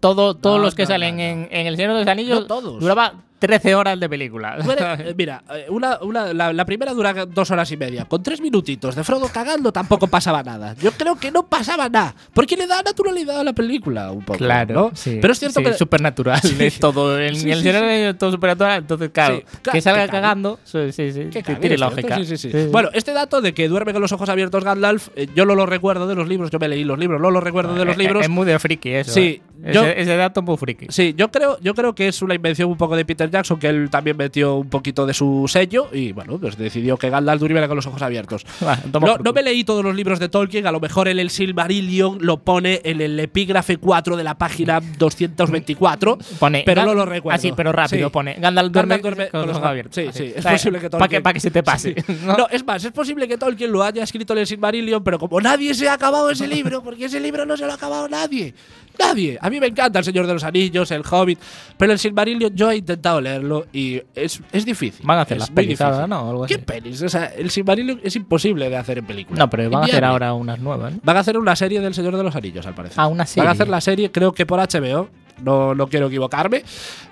[0.00, 1.20] todo, todos No, los que no, salen.
[1.20, 2.80] En, en El Señor de los Anillos, todos.
[2.80, 3.14] duraba
[3.46, 4.56] 13 horas de película.
[4.58, 8.04] Eres- eh, mira, eh, una, una- la, la primera dura dos horas y media.
[8.06, 10.74] Con tres minutitos de Frodo cagando tampoco pasaba nada.
[10.80, 12.14] Yo creo que no pasaba nada.
[12.32, 14.38] Porque le da naturalidad a la película un poco.
[14.38, 14.90] Claro, ¿no?
[14.94, 15.18] sí.
[15.20, 15.74] Pero es cierto Sí, que.
[15.74, 16.40] supernatural.
[16.58, 17.20] Es todo.
[17.20, 18.78] En el es todo supernatural.
[18.78, 22.16] Entonces, claro, claro, que salga que cagando, sí, sí, sí, que cague, tiene es lógica.
[22.16, 22.50] sí, sí, sí.
[22.50, 22.68] Sí, sí.
[22.70, 25.66] Bueno, este dato de que duerme con los ojos abiertos Gandalf, eh, yo no lo
[25.66, 26.50] recuerdo de los libros.
[26.50, 28.22] Yo me leí los libros, no lo recuerdo de los Eh, libros.
[28.24, 29.12] Es muy de friki eso.
[29.12, 29.72] Sí, eh.
[29.72, 30.86] yo- ese, ese dato es muy friki.
[30.88, 33.66] Sí, yo creo, yo creo que es una invención un poco de Peter Jackson, que
[33.68, 37.66] él también metió un poquito de su sello y bueno, pues decidió que Gandalf durmiera
[37.68, 38.46] con los ojos abiertos.
[38.92, 42.18] No, no me leí todos los libros de Tolkien, a lo mejor en el Silmarillion
[42.20, 47.34] lo pone en el epígrafe 4 de la página 224, Pone, pero no lo recuerdo.
[47.36, 48.12] Así, pero rápido Sí.
[48.12, 48.34] pone.
[48.38, 49.94] Gandalf duerme, duerme con los ojos abiertos.
[49.94, 50.18] Sí, Así.
[50.18, 51.18] sí, es O sea, posible que Para Tolkien.
[51.20, 51.94] que, pa' que se te pase.
[52.06, 52.12] Sí.
[52.24, 52.36] ¿no?
[52.36, 55.40] No, es más, es posible que Tolkien lo haya escrito en el Silmarillion, pero como
[55.40, 58.54] nadie se ha acabado ese libro, porque ese libro no se lo ha acabado nadie.
[58.98, 59.38] Nadie.
[59.40, 61.38] A mí me encanta El Señor de los Anillos, El Hobbit,
[61.76, 65.04] pero el Silmarillion yo he intentado leerlo y es, es difícil.
[65.06, 66.06] Van a hacer Es las pelis ahora.
[66.06, 66.22] ¿no?
[66.22, 66.64] O algo ¿Qué así.
[66.64, 67.02] pelis?
[67.02, 69.38] O sea, el Silmarillion es imposible de hacer en película.
[69.38, 70.92] No, pero van a hacer ahora unas nuevas.
[70.92, 71.00] ¿no?
[71.02, 72.98] Van a hacer una serie del Señor de los Anillos, al parecer.
[73.00, 73.48] Ah, una Van serie.
[73.48, 75.08] a hacer la serie, creo que por HBO.
[75.42, 76.62] No, no quiero equivocarme.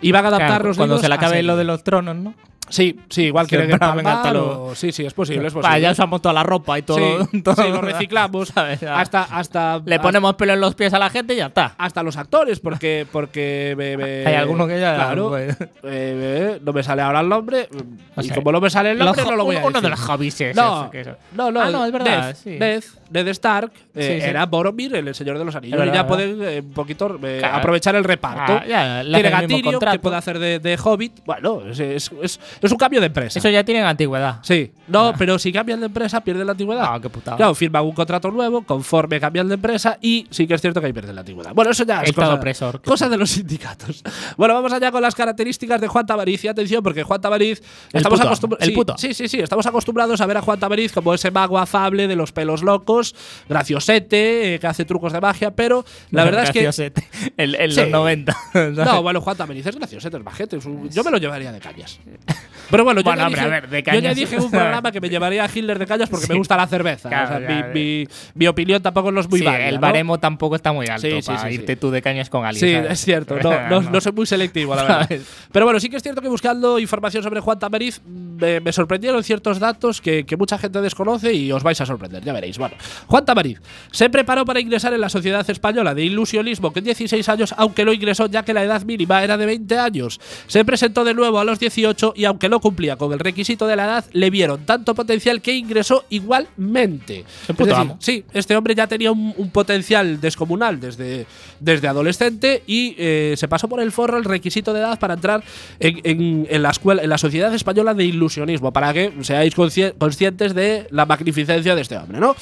[0.01, 2.35] Y van a adaptar Claro, los cuando se le acabe lo de los tronos, ¿no?
[2.69, 4.75] Sí, sí, igual venga, empalmar hasta o- luego.
[4.75, 5.81] Sí, sí, es posible, es posible.
[5.81, 7.27] ya usamos toda la ropa y todo.
[7.27, 8.51] Sí, todo- sí, lo reciclamos.
[8.57, 11.75] hasta, hasta, Le ponemos pelo en los pies a la gente y ya está.
[11.77, 14.95] hasta los actores, porque, porque me- me- Hay alguno que ya.
[14.95, 17.69] Claro, pues, eh, eh, no me sale ahora el nombre.
[18.17, 19.79] O y sea, como no me sale el nombre, no lo voy a uno, decir.
[19.79, 20.41] uno de los hobbies.
[20.55, 20.91] no,
[21.35, 22.35] no, no, Ah, no, es verdad.
[22.43, 22.57] Sí.
[22.59, 24.31] Ned, Ned Stark eh, Sí, sí.
[24.31, 25.87] era Boromir, el Señor de los Anillos.
[25.87, 27.57] Y ya pueden eh, un poquito eh, Claro.
[27.57, 28.55] aprovechar el reparto.
[28.63, 31.21] Ah, ya, Tiene Gatirio, que puede hacer de, de Hobbit.
[31.27, 33.39] Bueno, es, es- es- Es un cambio de empresa.
[33.39, 34.41] Eso ya tienen antigüedad.
[34.43, 36.85] Sí, no, pero si cambian de empresa, pierden la antigüedad.
[36.87, 37.37] Ah, qué putada.
[37.37, 40.87] Claro, firman un contrato nuevo, conforme cambian de empresa y sí que es cierto que
[40.89, 41.53] ahí pierden la antigüedad.
[41.55, 42.83] Bueno, eso ya es cosa, opresor.
[42.83, 44.03] cosa de los sindicatos.
[44.37, 46.43] Bueno, vamos allá con las características de Juan Tamariz.
[46.45, 47.63] Y atención, porque Juan Tamariz.
[47.93, 48.69] estamos puto, acostumbrados.
[48.69, 49.09] el sí.
[49.09, 49.41] Sí, sí, sí.
[49.41, 53.15] Estamos acostumbrados a ver a Juan Tamariz como ese mago afable de los pelos locos,
[53.49, 56.63] graciosete, eh, que hace trucos de magia, pero la verdad es que.
[57.37, 57.81] En, en Sí.
[57.83, 58.37] los 90.
[58.73, 60.57] No, bueno, Juan Tamariz es graciosete, es majete.
[60.57, 62.01] es un- yo me lo llevaría de cañas.
[62.71, 64.91] Pero bueno, yo, Bueno, ya, hombre, dije, a ver, de yo ya dije un programa
[64.93, 66.39] que me llevaría a Hitler de cañas porque me Sí.
[66.39, 67.09] gusta la cerveza.
[67.11, 69.69] Claro, O sea, ya, mi, mi- mi opinión tampoco no es muy Sí, válida.
[69.69, 69.81] el ¿no?
[69.83, 72.67] baremo tampoco está muy alto Sí, para irte tú de cañas con alguien.
[72.67, 72.93] Sí, ¿sabes?
[72.93, 73.37] es cierto.
[73.43, 75.09] No, no, no soy muy selectivo, la verdad.
[75.53, 79.23] Pero bueno, sí que es cierto que buscando información sobre Juan Tamariz me, me sorprendieron
[79.23, 82.57] ciertos datos que, que mucha gente desconoce y os vais a sorprender, ya veréis.
[82.57, 82.75] Bueno,
[83.07, 87.55] Juan Tamariz se preparó para ingresar en la Sociedad Española de Ilusionismo con 16 años,
[87.59, 90.21] aunque lo ingresó ya que la edad mínima era de 20 años.
[90.47, 93.77] Se presentó de nuevo a los 18 y aunque no cumplía con el requisito de
[93.77, 97.25] la edad, le vieron tanto potencial que ingresó igualmente.
[97.49, 97.93] Es decir.
[98.01, 101.27] Sí, este hombre ya tenía un, un potencial descomunal desde,
[101.61, 105.43] desde adolescente y eh, se pasó por el forro el requisito de edad para entrar
[105.79, 109.93] en, en- en la escuela, en la Sociedad Española de Ilusionismo, para que seáis consci-
[109.99, 112.35] conscientes de la magnificencia de este hombre, ¿no?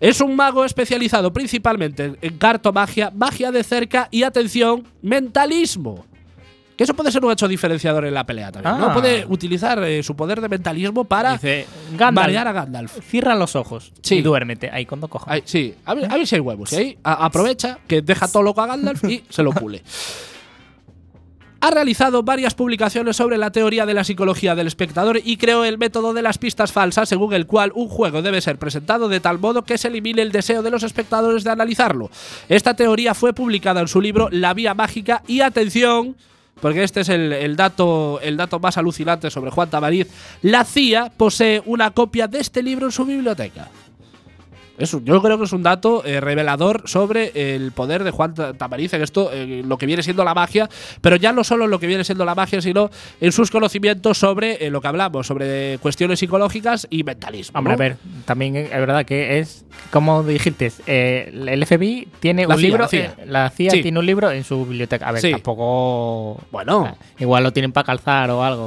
[0.00, 6.04] Es un mago especializado principalmente en cartomagia, magia de cerca y atención, mentalismo.
[6.82, 8.76] Que eso puede ser un hecho diferenciador en la pelea también.
[8.76, 8.86] ¿no?
[8.86, 8.92] Ah.
[8.92, 11.64] Puede utilizar eh, su poder de mentalismo para Dice,
[12.12, 12.98] marear a Gandalf.
[13.08, 14.16] cierra los ojos Sí.
[14.16, 14.68] y duérmete.
[14.68, 15.32] Ahí cuando coja.
[15.32, 16.74] Ahí, sí, a ver, a ver si hay huevos.
[17.04, 19.80] A- aprovecha que deja todo loco a Gandalf y se lo pule.
[21.60, 25.78] Ha realizado varias publicaciones sobre la teoría de la psicología del espectador y creó el
[25.78, 29.38] método de las pistas falsas, según el cual un juego debe ser presentado de tal
[29.38, 32.10] modo que se elimine el deseo de los espectadores de analizarlo.
[32.48, 36.16] Esta teoría fue publicada en su libro La Vía Mágica y atención,
[36.62, 40.06] porque este es el, dato, el dato más alucinante sobre Juan Tamariz,
[40.42, 43.68] la CIA posee una copia de este libro en su biblioteca.
[44.82, 48.34] Es un- yo creo que es un dato eh, revelador sobre el poder de Juan
[48.34, 50.68] Ta- Tamariz en esto, en lo que viene siendo la magia,
[51.00, 52.90] pero ya no solo en lo que viene siendo la magia, sino
[53.20, 57.58] en sus conocimientos sobre eh, lo que hablamos, sobre cuestiones psicológicas y mentalismo.
[57.58, 57.74] Hombre, ¿no?
[57.74, 62.60] a ver, también es verdad que es, como dijiste, eh, el FBI tiene La un
[62.60, 63.04] CIA, libro, la CIA.
[63.18, 63.82] eh, la CIA Sí.
[63.82, 65.08] tiene un libro en su biblioteca.
[65.08, 65.30] A ver, Sí.
[65.30, 66.40] tampoco.
[66.50, 66.96] Bueno.
[67.18, 68.66] Igual lo tienen para calzar o algo.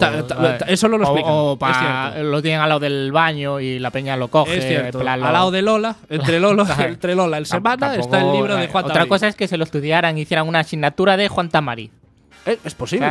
[0.67, 4.29] Eso no lo explican, O, lo tienen al lado del baño y la peña lo
[4.29, 4.57] coge.
[4.57, 4.99] Es cierto.
[4.99, 8.67] plan, Al lado de Lola, entre Lola, entre Lola, el semana, está el libro de
[8.67, 11.91] Juan Otra cosa es que se lo estudiaran hicieran una asignatura de Juan Tamariz.
[12.45, 13.07] Eh, es posible.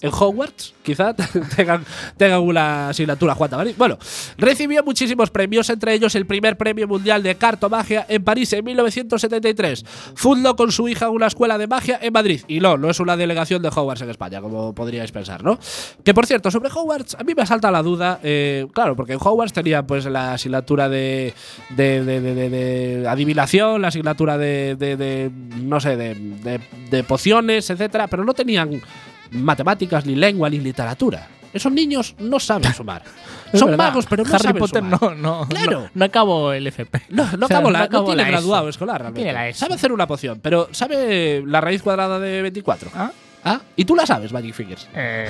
[0.00, 1.14] En Hogwarts, quizá
[1.56, 1.84] tengan,
[2.16, 3.76] tengan una asignatura Juan Tamariz.
[3.76, 3.98] Bueno,
[4.38, 9.84] recibió muchísimos premios, entre ellos el primer premio mundial de cartomagia en París en 1973.
[10.14, 12.42] Fundó con su hija una escuela de magia en Madrid.
[12.48, 15.58] Y no, no es una delegación de Hogwarts en España, como podríais pensar, ¿no?
[16.04, 19.18] Que por cierto, sobre Hogwarts, a mí me salta la duda, eh, claro, porque en
[19.20, 21.34] Hogwarts tenía pues la asignatura de,
[21.70, 26.14] de, de- de- de- adivinación, la asignatura de, no sé, de,
[26.90, 28.82] de- pociones, etcétera, pero no tenían
[29.30, 31.26] matemáticas, ni lengua, ni literatura.
[31.52, 33.02] Esos niños no saben sumar.
[33.54, 35.00] Son verdad, magos, pero no Harry saben Potter sumar.
[35.00, 35.80] no, no, Claro.
[35.82, 37.02] no, no acabó el FP.
[37.10, 38.70] No, no O sea, acabó la, no acabó tiene la graduado ESO.
[38.70, 39.20] escolar No realmente.
[39.22, 39.58] tiene la ESO.
[39.60, 42.90] Sabe hacer una poción, pero ¿sabe la raíz cuadrada de 24?
[42.94, 43.10] ¿Ah?
[43.44, 43.60] ¿Ah?
[43.76, 44.88] ¿Y tú la sabes, Magic Fingers?
[44.94, 45.26] Eh,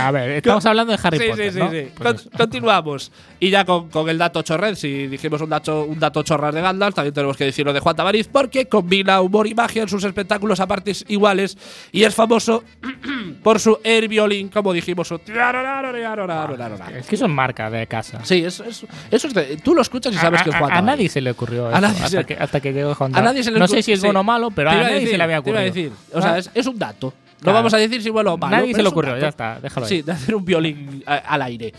[0.00, 1.52] a ver, estamos hablando de Harry sí, Potter.
[1.52, 1.70] sí, ¿no?
[1.70, 1.88] sí, sí.
[1.94, 2.30] Pues Con- eso.
[2.36, 3.12] continuamos.
[3.38, 6.60] Y ya con, con el dato chorred, si dijimos un dato, un dato chorras de
[6.60, 10.02] Gandalf, también tenemos que decirlo de Juan Tamariz, porque combina humor y magia en sus
[10.04, 11.56] espectáculos a partes iguales
[11.92, 12.64] y es famoso
[13.42, 15.08] por su air violín, como dijimos.
[15.08, 18.24] su Es que son marcas de casa.
[18.24, 20.72] Sí, es, es- eso es de- tú lo escuchas y sabes que es a, Juan
[20.72, 20.96] a Tamariz.
[20.98, 23.22] nadie se le ocurrió A eso, nadie hasta, se- que, hasta que llegó Juan A
[23.22, 25.18] nadie se le No sé si es bueno o malo, pero a nadie decir, se
[25.18, 25.60] le había te iba ocurrido.
[25.60, 25.92] a decir.
[26.12, 27.12] O sea, Es, es un dato.
[27.42, 28.56] No vamos a decir si bueno o malo.
[28.56, 29.88] Nadie se le ocurrió, ya está, déjalo ahí.
[29.88, 31.72] Sí, de hacer un violín a- al aire.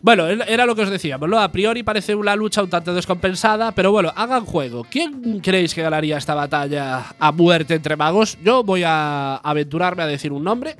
[0.00, 1.38] Bueno, era era lo que os decíamos, ¿no?
[1.40, 4.84] A priori parece una lucha un tanto descompensada, pero bueno, hagan juego.
[4.90, 8.36] ¿Quién creéis que ganaría esta batalla a muerte entre magos?
[8.42, 10.76] Yo voy a aventurarme a decir un nombre.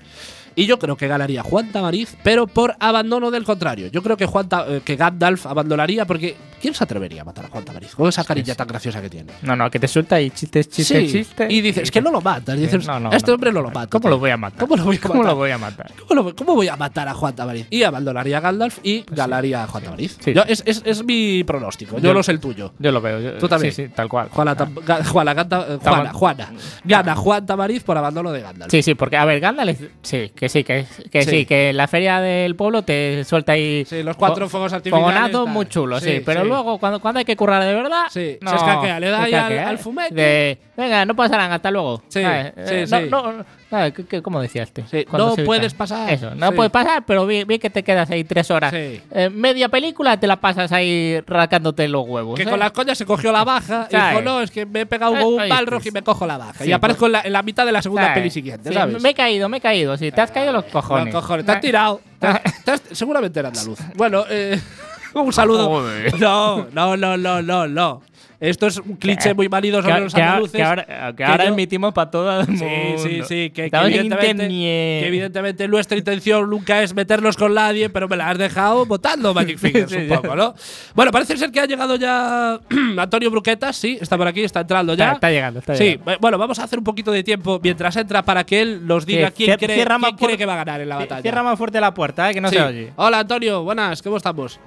[0.57, 3.89] Y yo creo que ganaría Juan Tamariz, pero por abandono del contrario.
[3.89, 7.49] Yo creo que, Juan eh, que Gandalf abandonaría porque ¿quién se atrevería a matar a
[7.49, 7.95] Juan Tamariz?
[7.95, 9.33] Con esa carilla tan graciosa que tiene.
[9.43, 11.51] No, no, que te suelta y chistes, chistes, Sí, chistes.
[11.51, 12.57] Y dices, es que no lo matas.
[12.59, 13.91] Dices, No, no, este hombre no lo mato.
[13.99, 14.61] ¿Cómo lo voy a matar?
[14.61, 15.31] ¿Cómo lo voy a ¿Cómo matar?
[15.33, 15.93] lo voy a matar?
[16.09, 17.67] ¿Cómo, lo- cómo voy a matar a Juan Tamariz?
[17.71, 20.17] Y abandonaría a Gandalf y ganaría a Juan Tamariz.
[20.21, 20.33] Sí.
[20.35, 21.97] Yo- es, es- es mi pronóstico.
[21.97, 22.73] Yo, Yo- no sé el tuyo.
[22.79, 23.19] Yo lo veo.
[23.21, 23.73] yo- Tú también.
[23.75, 24.29] Sí, sí, tal cual.
[24.31, 26.53] Juana, Tam- Ga- Juana, Ganta- eh, Juana, Juana.
[26.85, 28.71] Gana Juan Tamariz por abandono de Gandalf.
[28.71, 31.31] Sí, sí, porque, a ver, Gandalf, sí, que sí, que, que Sí.
[31.31, 31.47] sí.
[31.47, 33.85] que la feria del pueblo te suelta ahí.
[33.85, 35.53] Sí, los cuatro fuegos artificiales, Fogonazos tal.
[35.55, 36.49] muy chulos, sí, Sí, pero sí.
[36.49, 38.05] luego, cuando, cuando hay que currar de verdad.
[38.11, 39.79] Sí, no, se escaquea, le da ahí al- al ¿eh?
[39.79, 40.15] fumete.
[40.15, 42.03] De, venga, no pasarán, hasta luego.
[42.09, 42.53] Sí, ¿sabes?
[42.57, 42.95] sí, Eh, sí.
[43.11, 44.85] No, no, Ah, ¿qué- qué- ¿Cómo decía este?
[44.91, 46.13] Sí, no puedes pasar.
[46.13, 46.55] Eso, no Sí.
[46.57, 48.73] puedes pasar, pero vi, vi que te quedas ahí tres horas.
[48.73, 49.01] Sí.
[49.11, 52.37] Eh, media película te la pasas ahí rascándote los huevos.
[52.37, 52.49] Que ¿eh?
[52.51, 55.17] con las coñas se cogió la baja y dijo, no, es que me he pegado
[55.17, 56.63] Eh, un balrog y me cojo la baja.
[56.65, 58.19] Sí, y aparezco pues- en, la, en la mitad de la segunda ¿Sabes?
[58.19, 59.03] peli siguiente, Sí, ¿sabes?
[59.03, 59.97] Me he caído, me he caído.
[59.97, 61.13] Sí, te has caído los cojones.
[61.13, 61.47] Los cojones.
[61.47, 62.01] Te has tirado.
[62.21, 63.79] Te has- te has- seguramente era andaluz.
[63.97, 64.59] Bueno, eh,
[65.15, 65.67] un saludo.
[65.69, 66.19] Joder.
[66.21, 68.03] No, no, no, no, no, no.
[68.41, 70.53] Esto es un cliché muy válido sobre que, los andaluces.
[70.57, 72.65] que ahora, que que ahora yo- emitimos para todo el mundo.
[72.99, 78.09] Sí, sí, sí, que, evidentemente, que evidentemente nuestra intención nunca es meternos con nadie, pero
[78.09, 80.09] me la has dejado votando Magic Fingers Sí, un sí.
[80.15, 80.55] poco, ¿no?
[80.95, 82.59] Bueno, parece ser que ha llegado ya
[82.99, 85.05] Antonio Bruquetas, sí, está por aquí, está entrando ya.
[85.07, 86.13] Está, está llegando, está Sí, llegando.
[86.13, 89.07] bu- bueno, vamos a hacer un poquito de tiempo mientras entra para que él nos
[89.07, 91.23] diga Sí, quién, cier- cree, cierra quién cree que va a ganar en la batalla.
[91.23, 92.57] Cierra más fuerte la puerta, eh, que no Sí.
[92.57, 92.93] se oye.
[92.97, 94.59] Hola Antonio, buenas, ¿cómo estamos?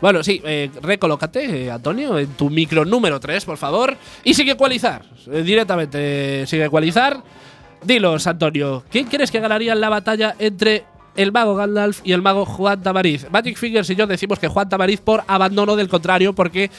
[0.00, 3.96] Bueno, sí, eh, recolócate, eh, Antonio, en tu micro número 3, por favor.
[4.24, 5.02] Y sigue ecualizar.
[5.32, 7.22] eh, directamente sigue ecualizar.
[7.82, 10.84] Dilos, Antonio, ¿quién crees que ganaría en la batalla entre
[11.14, 13.26] el mago Gandalf y el mago Juan Tamariz?
[13.30, 16.70] Magic Fingers y yo decimos que Juan Tamariz por abandono del contrario, porque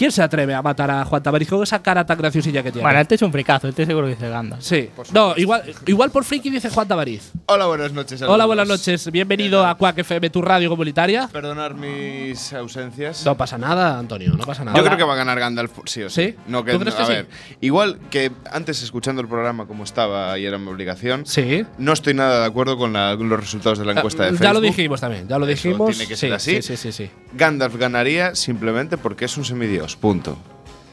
[0.00, 2.82] ¿quién se atreve a matar a Juan Tamariz con esa cara tan graciosilla que tiene?
[2.86, 4.62] Bueno, este es un fricazo, este seguro que dice Gandalf.
[4.64, 7.30] sí, no, igual, igual por friki dice Juan Tamariz.
[7.44, 8.22] Hola, buenas noches.
[8.22, 9.10] Hola, buenas noches.
[9.12, 11.28] Bienvenido a Quack FM, tu radio comunitaria.
[11.30, 13.26] Perdonar mis ausencias.
[13.26, 14.78] No pasa nada, Antonio, no pasa nada.
[14.78, 16.28] Yo creo que va a ganar Gandalf, sí o sí.
[16.30, 16.34] ¿Sí?
[16.46, 17.12] No, que, ¿Tú crees a que sí?
[17.12, 17.26] ver,
[17.60, 21.66] igual que antes escuchando el programa como estaba y era mi obligación, Sí.
[21.76, 24.44] no estoy nada de acuerdo con, la- con los resultados de la encuesta de Facebook.
[24.46, 25.90] ya lo dijimos también, ya lo Eso dijimos.
[25.94, 26.62] tiene que ser sí, así.
[26.62, 27.10] Sí, sí, sí, sí.
[27.34, 30.36] Gandalf ganaría simplemente porque es un semidios, punto.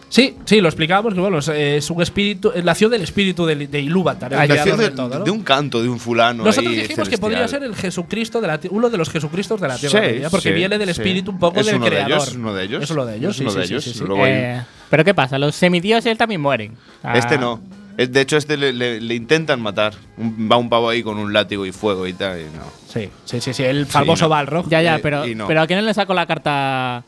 [0.09, 3.67] Sí, sí, lo explicábamos que bueno, es, es un espíritu, eh, nació del espíritu de,
[3.67, 5.25] de Ilúvatar, el Ah, creador nació de, de todo, ¿no?
[5.25, 8.47] de un canto de un fulano Nosotros ahí dijimos que podría ser el Jesucristo de
[8.47, 11.01] la uno de los Jesucristos de la Tierra Sí, Media, porque sí, viene del sí.
[11.01, 12.11] espíritu un poco Es del uno de creador.
[12.13, 12.83] ellos, es uno de ellos.
[12.83, 13.83] Es uno de ellos, sí, uno sí, de sí, ellos.
[13.83, 14.03] sí, sí.
[14.27, 15.37] Eh, Pero ¿qué pasa?
[15.37, 16.77] Los semidioses también mueren.
[17.03, 17.59] Ah, Este no.
[17.97, 19.93] Es- De hecho, este le, le- le intentan matar.
[20.15, 22.39] Un- va un pavo ahí con un látigo y fuego y tal.
[22.39, 22.63] Y no.
[22.87, 24.29] Sí, sí, sí, sí, el famoso no.
[24.29, 24.69] Balrog.
[24.69, 25.47] Ya, ya, Eh, pero, y no.
[25.47, 27.03] pero ¿a quién le sacó la carta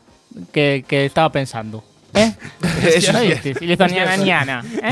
[0.52, 1.82] que, que estaba pensando?
[2.14, 2.32] ¿Eh?
[2.96, 3.64] Eso ¿No es viste?
[3.64, 3.76] Y ¿eh?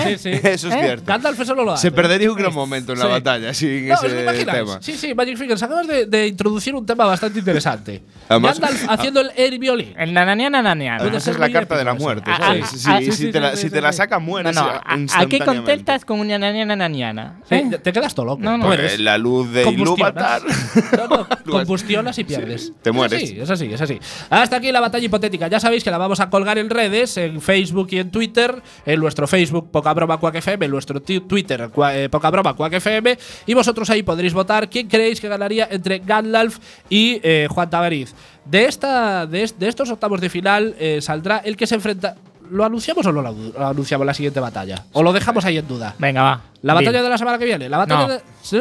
[0.04, 0.30] Sí, sí.
[0.30, 0.78] Eso es ¿Eh?
[0.82, 1.04] cierto.
[1.06, 1.82] Gandalf eso no lo hace.
[1.82, 3.10] Se perdería un gran momento en la Sí.
[3.10, 4.58] batalla sin No, ¿os ese imagináis?
[4.58, 4.78] tema.
[4.80, 8.02] Sí, sí, Magic Fingers, acabas de, de introducir un tema bastante interesante.
[8.28, 9.94] Además- Gandalf haciendo el air violín.
[9.98, 10.98] El nananiana, nananiana.
[11.02, 12.30] Además es la carta de la muerte.
[12.32, 13.30] Ah, Si- ah, si,
[13.70, 15.56] te la, saca, No, mueres no, a- aquí instantáneamente.
[15.72, 17.40] contestas con un nananiana, nananiana.
[17.48, 17.78] Sí, ¿eh?
[17.82, 18.42] te quedas todo loco.
[18.42, 18.72] No, no.
[18.72, 20.42] Eres- La luz de Combustionas.
[20.42, 21.08] Ilúvatar.
[21.08, 22.72] No, no, combustionas y pierdes.
[22.82, 23.28] te mueres.
[23.28, 23.98] Sí, es así, es así.
[24.30, 25.48] Hasta aquí la batalla hipotética.
[25.48, 26.68] Ya sabéis que la vamos a colgar en
[27.16, 28.62] en Facebook y en Twitter.
[28.84, 33.18] En nuestro Facebook, Poca Broma Quack FM, en nuestro Twitter, eh, Poca Broma Quack FM.
[33.46, 38.14] Y vosotros ahí podréis votar quién creéis que ganaría entre Gandalf y eh, Juan Tavariz.
[38.44, 42.16] De, esta, de, de estos octavos de final eh, saldrá el que se enfrenta.
[42.51, 44.84] ¿Lo anunciamos o no lo anu- lo anunciamos la siguiente batalla?
[44.92, 45.94] ¿O lo dejamos ahí en duda?
[45.99, 46.40] Venga, va.
[46.62, 46.84] ¿La Di.
[46.84, 47.68] batalla de la semana que viene?
[47.68, 48.09] ¿La batalla No.
[48.09, 48.20] de.?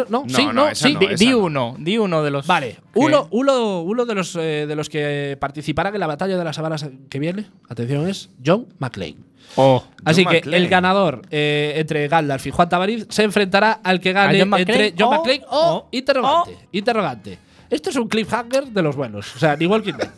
[0.09, 0.23] ¿No?
[0.23, 0.45] No, ¿Sí?
[0.53, 0.93] no, ¿Sí?
[0.93, 2.45] no, Di, uno, di uno de los.
[2.47, 6.37] Vale, que- uno, uno, uno de los eh, de los que participarán en la batalla
[6.37, 6.75] de la semana
[7.09, 9.17] que viene, atención, es John McClane.
[9.55, 9.83] Oh.
[10.03, 10.57] Así John que McClane.
[10.57, 14.49] el ganador eh, entre Gandalf y Juan Tavariz se enfrentará al que gane ¿A John
[14.49, 16.57] McClane entre John o- McClane o, o- interrogante.
[16.73, 17.39] Interrogante.
[17.69, 19.35] Esto es un cliffhanger de los buenos.
[19.35, 20.09] O sea, ni Walking Dead.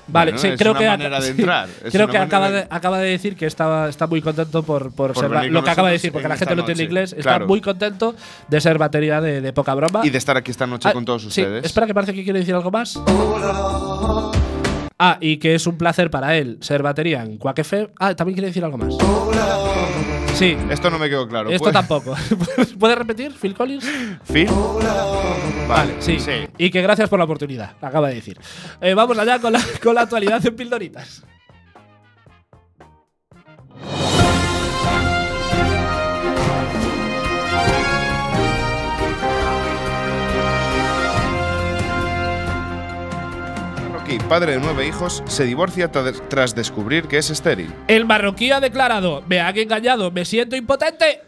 [0.06, 2.48] Vale, Bueno, sí, es creo una que, manera de sí, entrar, es creo que acaba
[2.48, 5.64] de- acaba de decir que estaba, está muy contento por, por, Por ser lo con
[5.64, 7.12] que acaba de decir, porque la gente no entiende inglés.
[7.12, 7.46] Está Claro.
[7.48, 8.14] muy contento
[8.46, 10.02] de ser batería de, de poca broma.
[10.06, 11.64] Y de estar aquí esta noche Ah, con todos sí, ustedes.
[11.64, 12.96] espera, que parece que quiere decir algo más.
[15.00, 17.62] Ah, y que es un placer para él ser batería en Quack.
[17.98, 18.94] Ah, también quiere decir algo más.
[20.34, 21.48] Sí, Esto no me quedó claro.
[21.48, 22.16] esto ¿Puede- tampoco.
[22.78, 23.84] ¿Puedes repetir, Phil Collins?
[24.30, 24.48] Phil.
[25.68, 26.18] Vale, Sí.
[26.58, 28.38] Y que gracias por la oportunidad, acaba de decir.
[28.80, 31.22] Eh, vamos allá con la, con la actualidad en Pildoritas.
[44.34, 47.72] Padre de nueve hijos, se divorcia tra- tras descubrir que es estéril.
[47.86, 51.20] El marroquí ha declarado: Me han engañado, me siento impotente.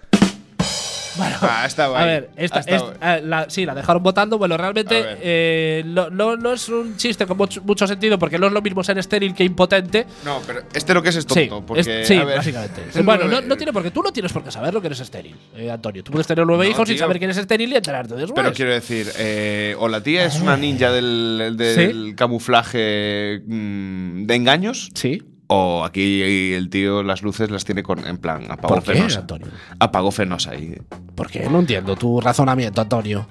[1.17, 2.09] Bueno, Ah, estaba a ahí.
[2.09, 4.39] ver, esta, Estaba est- eh, la- sí, la dejaron votando.
[4.39, 8.39] Bueno, A realmente eh, no, no- no es un chiste con mucho, mucho sentido porque
[8.39, 10.07] no es lo mismo ser estéril que impotente.
[10.25, 11.65] No, pero este lo que es es Sí, tonto.
[11.67, 12.83] porque, es- sí, a ver, básicamente.
[13.03, 13.91] bueno, no, no tiene por qué.
[13.91, 16.03] Tú no tienes por qué saber lo que eres estéril, eh, Antonio.
[16.05, 17.05] Tú puedes tener nueve hijos sin tío.
[17.05, 18.35] saber que eres estéril y enterarte después.
[18.35, 24.35] Pero quiero decir, eh, o la tía es una ninja del, del camuflaje mm, de
[24.35, 25.23] engaños, Sí.
[25.49, 29.21] O aquí el tío las luces las tiene con, en plan apagó ¿Por qué, fenosa.
[29.21, 29.47] Antonio?
[29.79, 30.77] Apagó fenosa ahí.
[31.15, 31.49] ¿Por qué?
[31.49, 33.27] No entiendo tu razonamiento, Antonio.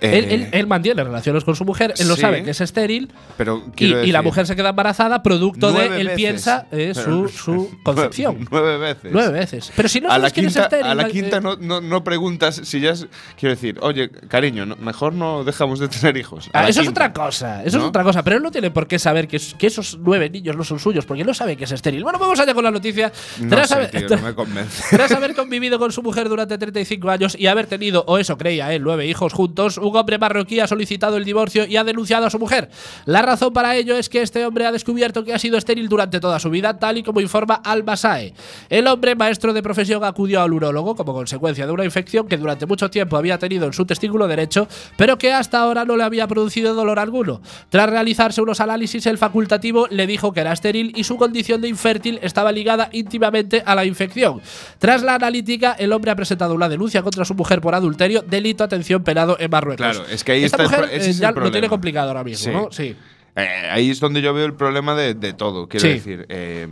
[0.00, 3.10] Eh, él, él- él mantiene relaciones con su mujer, él lo sabe que es estéril
[3.36, 6.16] pero y, la mujer se queda embarazada producto de él veces.
[6.16, 8.46] piensa eh, su, su concepción.
[8.50, 9.10] Nueve veces.
[9.12, 9.72] Nueve veces.
[9.74, 10.86] Pero si no a la quinta, estéril.
[10.86, 13.06] a la eh, quinta no, no, no preguntas si ya es.
[13.38, 16.50] Quiero decir, oye, cariño, no- mejor no dejamos de tener hijos.
[16.52, 18.98] Ah, eso es otra cosa, eso es otra cosa, pero él no tiene por qué
[18.98, 21.64] saber que, es- que esos nueve niños no son suyos, porque él no sabe que
[21.64, 22.02] es estéril.
[22.02, 23.12] Bueno, vamos allá con la noticia.
[23.40, 24.62] No Tras sé, haber- tío, no me.
[24.90, 28.72] Tras haber convivido con su mujer durante 35 años y haber tenido, o eso creía
[28.74, 32.30] él, nueve hijos juntos, un hombre marroquí ha solicitado el divorcio y ha denunciado a
[32.30, 32.68] su mujer.
[33.04, 36.20] La razón para ello es que este hombre ha descubierto que ha sido estéril durante
[36.20, 38.34] toda su vida, tal y como informa Al-Basae.
[38.68, 42.66] El hombre, maestro de profesión, acudió al urólogo como consecuencia de una infección que durante
[42.66, 46.26] mucho tiempo había tenido en su testículo derecho, pero que hasta ahora no le había
[46.26, 47.40] producido dolor alguno.
[47.68, 51.68] Tras realizarse unos análisis, el facultativo le dijo que era estéril y su condición de
[51.68, 54.40] infértil estaba ligada íntimamente a la infección.
[54.78, 58.64] Tras la analítica, el hombre ha presentado una denuncia contra su mujer por adulterio, delito,
[58.64, 59.65] atención, penado en Marruecos.
[59.74, 62.08] Claro, es que ahí Esta está mujer ese eh, es el ya lo tiene complicado
[62.08, 62.50] ahora mismo, Sí.
[62.52, 62.68] ¿no?
[62.70, 62.94] Sí.
[63.38, 65.68] Eh, ahí es donde yo veo el problema de, de todo.
[65.68, 65.92] Quiero Sí.
[65.94, 66.66] decir, eh,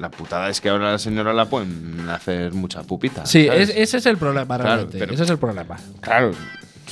[0.00, 3.26] la putada es que ahora la señora la pueden hacer mucha pupita.
[3.26, 4.98] Sí, ese es el problema realmente.
[4.98, 5.76] pero- ese es el problema.
[6.00, 6.32] Claro,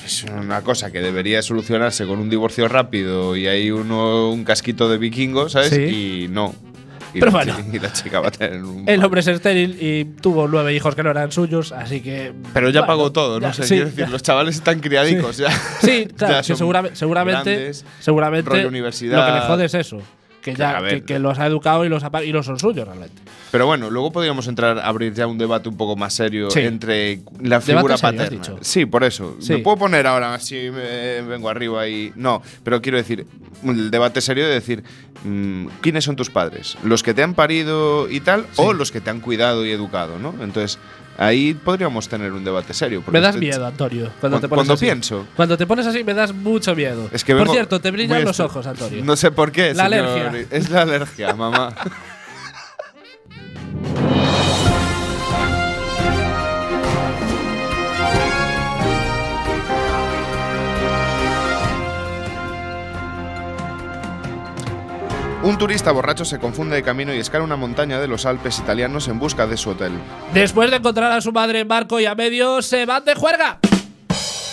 [0.05, 4.89] es una cosa que debería solucionarse con un divorcio rápido y hay uno un casquito
[4.89, 5.71] de vikingo, ¿sabes?
[5.71, 5.83] Sí.
[6.25, 6.55] Y no.
[7.15, 7.57] Y Pero la bueno.
[7.73, 8.89] y la chica va a tener un.
[8.89, 12.33] El hombre es estéril y tuvo nueve hijos que no eran suyos, así que.
[12.53, 13.63] Pero ya bueno, pagó todo, ya, no sé.
[13.63, 14.11] sí, quiero decir, ya.
[14.11, 15.51] los chavales están criadicos ya.
[15.81, 16.43] Sí, claro, Ya
[16.95, 19.19] seguramente, grandes, seguramente rollo universidad.
[19.19, 20.03] lo que le jode es eso.
[20.43, 21.01] Que, ya, ver.
[21.01, 23.21] que, que los ha educado y los, ha y los son suyos realmente.
[23.51, 26.61] Pero bueno, luego podríamos entrar a abrir ya un debate un poco más serio Sí.
[26.61, 28.39] entre la figura serio, paterna.
[28.39, 28.59] dicho.
[28.61, 29.37] Sí, por eso.
[29.41, 29.55] Sí.
[29.55, 32.13] Me puedo poner ahora me vengo arriba y.
[32.15, 33.27] No, pero quiero decir,
[33.65, 34.85] el debate serio de decir,
[35.25, 36.77] mm, ¿quiénes son tus padres?
[36.85, 40.19] ¿Los que te han parido y tal o los que te han cuidado y educado,
[40.19, 40.35] no?
[40.43, 40.79] Entonces,
[41.21, 43.03] Ahí podríamos tener un debate serio.
[43.11, 44.09] Me das miedo, Antonio.
[44.21, 44.85] Cuando Cu- te pones cuando así.
[44.87, 45.27] pienso.
[45.35, 47.11] Cuando te pones así me das mucho miedo.
[47.13, 49.05] Es que Por cierto, te brillan los ojos, Antonio.
[49.05, 49.75] No sé por qué.
[49.75, 50.07] La señor.
[50.07, 50.47] alergia.
[50.51, 51.75] Es la alergia, mamá.
[65.49, 69.09] Un turista borracho se confunde de camino y escala una montaña de los Alpes italianos
[69.09, 69.93] en busca de su hotel.
[70.35, 73.59] Después de encontrar a su madre en barco y a medio, se van de juerga.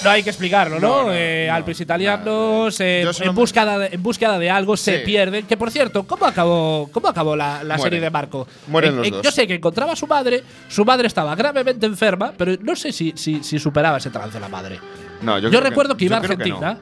[0.06, 0.88] No hay que explicarlo, ¿no?
[0.88, 4.78] No, no, Eh, no, Alpes italianos, eh, solo en, búsqueda de, en búsqueda de algo,
[4.78, 5.46] se pierden.
[5.46, 8.48] Que por cierto, ¿cómo acabó, cómo acabó la, la serie de Marco?
[8.68, 9.22] Mueren En- los dos.
[9.22, 12.94] Yo sé que encontraba a su madre, su madre estaba gravemente enferma, pero no sé
[12.94, 14.80] si, si, si superaba ese trance la madre.
[15.22, 16.78] No, yo, Yo, creo recuerdo que, iba a que Argentina.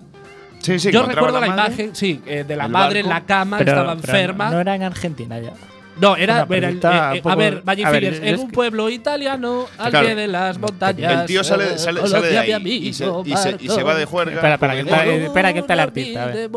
[0.68, 0.74] No.
[0.74, 3.72] Sí, sí, yo recuerdo la, imagen, sí, eh, de la madre en la cama, Pero-
[3.72, 4.50] estaba pero enferma.
[4.52, 5.54] No era en Argentina ya.
[6.02, 6.80] No, era, el- eh,
[7.22, 10.08] poco- a ver, Valle a ver, Figueres, yo en un que- pueblo italiano, al Claro.
[10.08, 11.22] pie de las montañas.
[11.22, 12.52] El tío sale, eh, sale, sale de ahí
[12.88, 14.34] y se, y se- y se va de juerga.
[14.34, 15.12] Espera, espera, con que el está- mono.
[15.18, 16.50] eh, espera, que está el Una artista, a ver.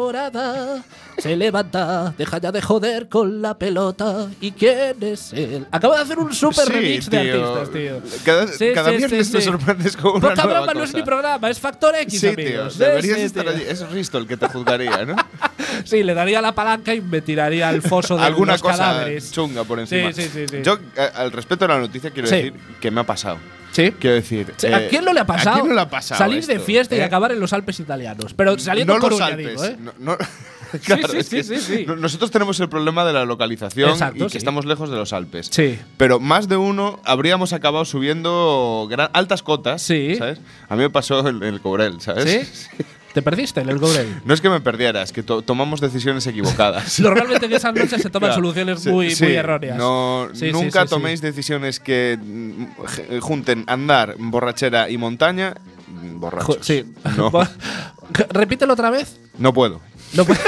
[1.19, 4.29] Se levanta, deja ya de joder con la pelota.
[4.41, 5.67] ¿Y quién es él?
[5.71, 7.55] Acabo de hacer un super Sí, remix de tío.
[7.57, 8.03] artistas, tío.
[8.25, 9.41] Cada, Sí, cada sí, viernes sí.
[9.41, 10.99] sorprendes con una Poca nueva broma, no es cosa.
[10.99, 12.77] mi programa, es Factor X, Sí, amigos.
[12.77, 13.53] tío, deberías estar tío.
[13.53, 13.65] allí.
[13.69, 15.17] Es Risto el que te juzgaría, ¿no?
[15.85, 19.31] Sí, le daría la palanca y me tiraría al foso de Alguna los cosa cadáveres.
[19.33, 20.13] chunga por encima.
[20.13, 20.57] Sí, sí, sí, sí.
[20.63, 23.39] Yo, a- al respecto de la noticia, quiero decir que me ha pasado.
[23.73, 23.93] Sí.
[23.99, 24.55] Quiero decir.
[24.73, 25.51] ¿A eh, quién no le ha pasado?
[25.57, 26.19] ¿A quién no le ha pasado?
[26.19, 27.05] Salir de esto, fiesta y eh?
[27.05, 28.33] acabar en los Alpes italianos.
[28.35, 29.61] Pero saliendo no por los Coruña, Alpes.
[29.61, 29.77] digo, ¿eh?
[29.81, 30.17] no- no-
[30.85, 31.85] claro, sí, sí, sí, sí.
[31.87, 34.39] no- Nosotros tenemos el problema de la localización Exacto, y que sí.
[34.39, 35.49] estamos lejos de los Alpes.
[35.51, 35.79] Sí.
[35.97, 39.83] Pero más de uno habríamos acabado subiendo gran- altas cotas.
[39.83, 40.17] Sí.
[40.17, 40.41] ¿Sabes?
[40.69, 42.49] A mí me pasó en el Cobrel, ¿sabes?
[42.69, 42.77] ¿Sí?
[43.15, 44.21] ¿Te perdiste en el Gourel?
[44.27, 47.01] No es que me perdiera, es que to- tomamos decisiones equivocadas.
[47.01, 48.35] Normalmente en esas noches se toman Claro.
[48.43, 49.79] soluciones Sí, muy, sí, muy erróneas.
[49.79, 55.55] No, Sí, nunca toméis decisiones que mm, junten andar, borrachera y montaña.
[55.89, 56.59] mm, Borrachos.
[56.61, 56.85] Sí.
[57.17, 57.31] No,
[58.31, 59.19] Repítelo otra vez.
[59.39, 59.81] no puedo.
[60.17, 60.41] No puede-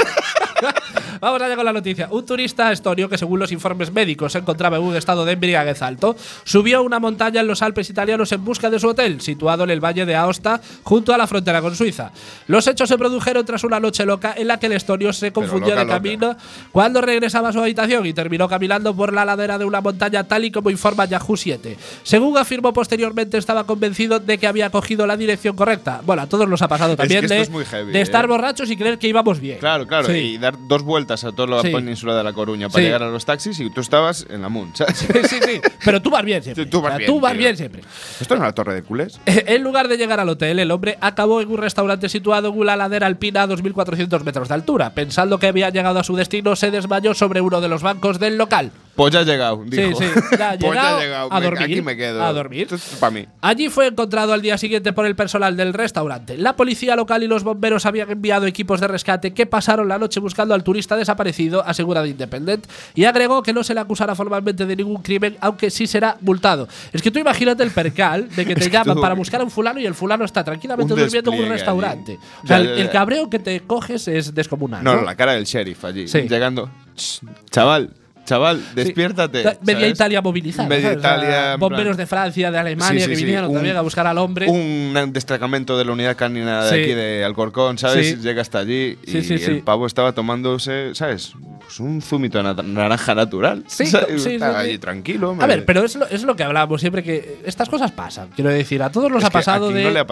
[1.19, 2.07] Vamos allá con la noticia.
[2.11, 5.81] Un turista estonio que, según los informes médicos, se encontraba en un estado de embriaguez
[5.81, 9.63] alto, subió a una montaña en los Alpes italianos en busca de su hotel, situado
[9.63, 12.11] en el valle de Aosta, junto a la frontera con Suiza.
[12.47, 15.75] Los hechos se produjeron tras una noche loca en la que el estonio se confundió
[15.75, 16.37] loca, de camino
[16.71, 20.45] cuando regresaba a su habitación y terminó caminando por la ladera de una montaña, tal
[20.45, 21.77] y como informa Yahoo 7.
[22.03, 26.01] Según afirmó posteriormente, estaba convencido de que había cogido la dirección correcta.
[26.05, 28.27] Bueno, a todos nos ha pasado también de, es muy heavy, de estar ¿eh?
[28.27, 29.59] borrachos y creer que íbamos bien.
[29.59, 30.07] Claro, claro.
[30.07, 30.13] Sí.
[30.13, 31.69] Y dar dos vueltas a toda la Sí.
[31.71, 32.85] península de La Coruña para Sí.
[32.85, 34.71] llegar a los taxis y tú estabas en la Moon.
[34.75, 34.97] ¿sabes?
[34.97, 35.61] Sí, sí, sí.
[35.83, 36.65] Pero tú vas bien siempre.
[36.67, 37.81] Tú vas O sea, bien, tú vas bien siempre.
[38.21, 39.19] ¿Esto es una torre de culés?
[39.25, 42.75] En lugar de llegar al hotel, el hombre acabó en un restaurante situado en una
[42.75, 44.91] ladera alpina a 2.400 metros de altura.
[44.93, 48.37] Pensando que había llegado a su destino, se desmayó sobre uno de los bancos del
[48.37, 48.71] local.
[48.99, 49.97] Pues ya he llegado, Sí, dijo.
[49.97, 50.05] sí,
[50.37, 52.21] ya ha pues ya llegado a dormir, Aquí me quedo.
[52.21, 52.67] a dormir.
[52.99, 53.25] Para mí.
[53.39, 56.37] Allí fue encontrado al día siguiente por el personal del restaurante.
[56.37, 60.19] La policía local y los bomberos habían enviado equipos de rescate que pasaron la noche
[60.19, 64.65] buscando al turista desaparecido, asegura The Independent, y agregó que no se le acusará formalmente
[64.65, 66.67] de ningún crimen, aunque sí será multado.
[66.91, 69.79] Es que tú imagínate el percal de que te llaman para buscar a un fulano
[69.79, 72.11] y el fulano está tranquilamente Un durmiendo en un restaurante.
[72.11, 72.21] allí.
[72.43, 72.91] O sea, Ya, el, ya, el ya.
[72.91, 74.83] cabreo que te coges es descomunal.
[74.83, 76.05] No, la cara del sheriff allí.
[76.09, 76.23] Sí.
[76.27, 76.69] Llegando.
[76.95, 77.91] "Ch, Chaval,
[78.29, 79.41] chaval, despiértate.
[79.43, 79.93] Ta- Media ¿sabes?
[79.95, 80.69] Italia movilizada.
[80.69, 80.99] Media ¿sabes?
[80.99, 81.55] Italia.
[81.57, 84.47] bomberos de Francia, de Alemania, que vinieron también a buscar al hombre.
[84.47, 88.21] Un destacamento de la unidad canina de aquí de Alcorcón, ¿sabes?
[88.21, 91.33] Llega hasta allí y el pavo estaba tomándose, ¿sabes?
[91.59, 93.63] Pues un zumito de naranja natural.
[93.67, 94.23] Sí, ¿sabes?
[94.23, 95.35] sí, allí tranquilo.
[95.39, 98.29] A ver, pero es lo, es lo que hablamos siempre, que estas cosas pasan.
[98.35, 100.05] Quiero decir, a todos nos ha pasado aquí de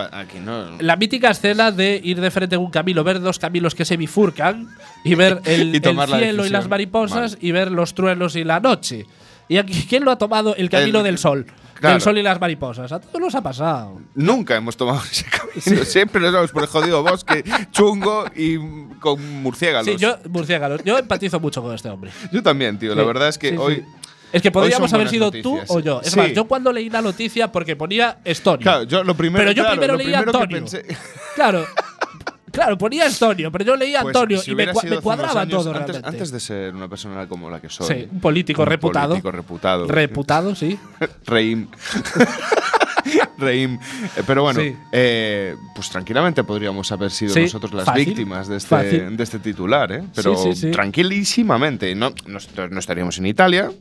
[0.79, 3.97] la mítica escena de ir de frente en un camino, ver dos caminos que se
[3.97, 4.67] bifurcan
[5.07, 6.53] y ver el, Y el la cielo y decisión.
[6.53, 7.37] las mariposas Vale.
[7.47, 9.05] y ver los truenos y la noche.
[9.49, 11.45] ¿Y aquí quién lo ha tomado el camino El- del sol?
[11.75, 11.93] claro.
[11.93, 12.91] Del sol y las mariposas.
[12.91, 14.01] A todos nos ha pasado.
[14.15, 15.85] Nunca hemos tomado ese camino.
[15.85, 18.57] Siempre nos vamos por el jodido bosque chungo y
[18.99, 19.85] con murciélagos.
[19.87, 22.11] Sí, yo, murciélagos, yo empatizo mucho con este hombre.
[22.31, 22.93] Yo también, tío.
[22.95, 23.61] La Sí, verdad es que sí, sí.
[23.61, 23.85] hoy.
[24.33, 25.69] Es que podríamos haber sido tú noticias.
[25.69, 26.01] o yo.
[26.01, 26.17] Es Sí.
[26.19, 28.59] más, yo cuando leí la noticia, porque ponía Estonio.
[28.61, 29.39] Claro, yo lo primero.
[29.41, 30.57] Pero yo claro, primero leí que Antonio.
[30.65, 30.97] pensé-
[31.35, 31.65] Claro.
[32.51, 35.69] Claro, ponía Estonio, pero yo leía Pues, Antonio si y me, cua- me cuadraba todo
[35.71, 36.07] antes, realmente.
[36.07, 37.87] antes de ser una persona como la que soy.
[37.87, 39.09] Sí, un político un reputado.
[39.09, 39.87] político reputado.
[39.87, 40.79] Reputado, sí.
[41.25, 41.67] Reim.
[43.37, 43.75] Reim.
[44.15, 44.75] Eh, Pero bueno, Sí.
[44.91, 49.39] eh, pues tranquilamente podríamos haber sido Sí, nosotros las fácil, víctimas de este, de este
[49.39, 50.03] titular, ¿eh?
[50.15, 51.93] Pero Sí, tranquilísimamente.
[51.95, 53.71] No, no, est- no estaríamos en Italia,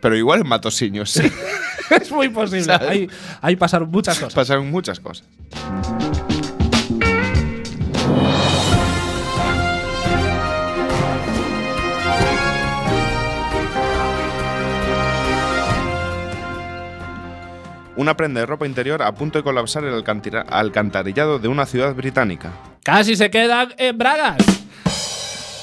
[0.00, 1.10] pero igual en Matosiños.
[1.10, 1.22] Sí.
[1.90, 2.72] es muy posible.
[2.74, 3.08] Ahí,
[3.40, 4.34] ahí pasaron muchas cosas.
[4.34, 5.24] Pasaron muchas cosas.
[17.96, 20.02] Una prenda de ropa interior a punto de colapsar el
[20.48, 22.52] alcantarillado de una ciudad británica.
[22.82, 24.36] Casi se quedan en bragas.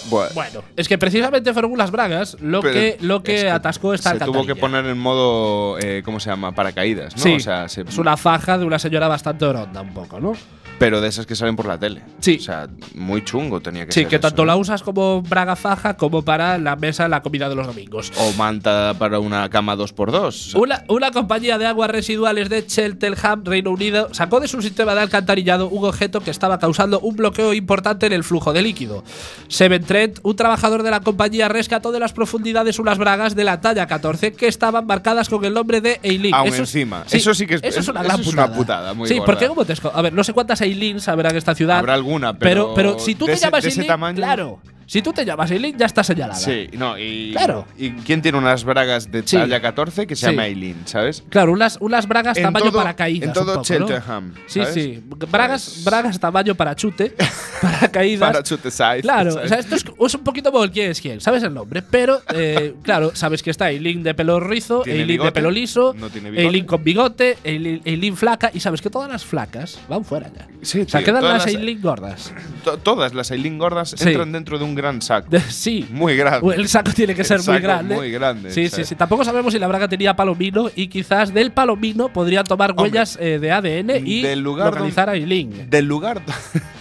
[0.09, 4.17] Bueno, es que precisamente fueron unas bragas lo pero que, lo que, es atascó esta
[4.17, 6.51] Se tuvo que poner en modo, eh, ¿cómo se llama?
[6.51, 7.23] Paracaídas, ¿no?
[7.23, 10.33] Sí, O sea, se- es una faja de una señora bastante oronda un poco, ¿no?
[10.81, 12.01] Pero de esas que salen por la tele.
[12.21, 12.37] Sí.
[12.39, 14.09] O sea, muy chungo tenía que Sí, ser.
[14.09, 17.53] que eso, tanto la usas como braga faja como para la mesa, la comida de
[17.53, 18.11] los domingos.
[18.17, 20.17] O manta para una cama 2x2.
[20.25, 24.59] o sea, Una, una compañía de aguas residuales de Cheltenham, Reino Unido, sacó de su
[24.63, 28.63] sistema de alcantarillado un objeto que estaba causando un bloqueo importante en el flujo de
[28.63, 29.03] líquido.
[29.49, 33.61] Seven Trent, un trabajador de la compañía, rescató de las profundidades unas bragas de la
[33.61, 36.33] talla 14 que estaban marcadas con el nombre de Eileen.
[36.33, 37.03] Aún Eso es- encima.
[37.11, 38.93] Eso sí que es- eso es una eso gran es una putada.
[38.95, 39.25] muy sí, gorda.
[39.27, 41.77] porque como te A ver, no sé cuántas Eileens habrá en esta ciudad.
[41.79, 44.59] Habrá alguna, pero pero, si tú de te ese- llamas de ese Eileen, tamaño- claro.
[44.91, 46.37] Si tú te llamas Eileen, ya está señalada.
[46.37, 47.31] Sí, no, y.
[47.31, 47.65] Claro.
[47.77, 49.37] ¿Y quién tiene unas bragas de Sí.
[49.37, 50.31] talla 14 que se Sí.
[50.33, 51.23] llama Eileen, ¿sabes?
[51.29, 53.27] Claro, unas, unas bragas En tamaño todo- paracaídas.
[53.29, 53.61] en todo.
[53.61, 55.01] Cheltenham, Sí, sí.
[55.31, 57.15] Bragas, Pues- bragas tamaño parachute,
[57.61, 58.31] paracaídas.
[58.33, 58.99] Parachute size.
[59.01, 59.45] Claro, ¿sabes?
[59.45, 61.81] o sea, esto es, es un poquito como el quién es quién, sabes el nombre,
[61.81, 65.95] pero eh, claro, sabes que está Eileen de pelo rizo, ¿Tiene Eileen de pelo liso,
[65.97, 66.45] No tiene bigote.
[66.47, 70.49] Eileen con bigote, Eileen, Eileen flaca, y sabes que todas las flacas van fuera ya.
[70.63, 72.33] Sí, o sea, tío, quedan las Eileen gordas.
[72.65, 74.09] To- todas las Eileen gordas Sí.
[74.09, 75.27] entran dentro de un gran saco.
[75.49, 75.85] Sí.
[75.91, 76.55] Muy grande.
[76.55, 77.95] El saco tiene que El ser muy grande.
[77.95, 78.95] muy grande, Sí, sí, sí.
[78.95, 83.17] Tampoco sabemos si la braga tenía palomino y quizás del palomino podrían tomar Hombre, huellas
[83.21, 85.69] eh, de ADN y del lugar localizar a Eileen.
[85.69, 86.21] Del lugar.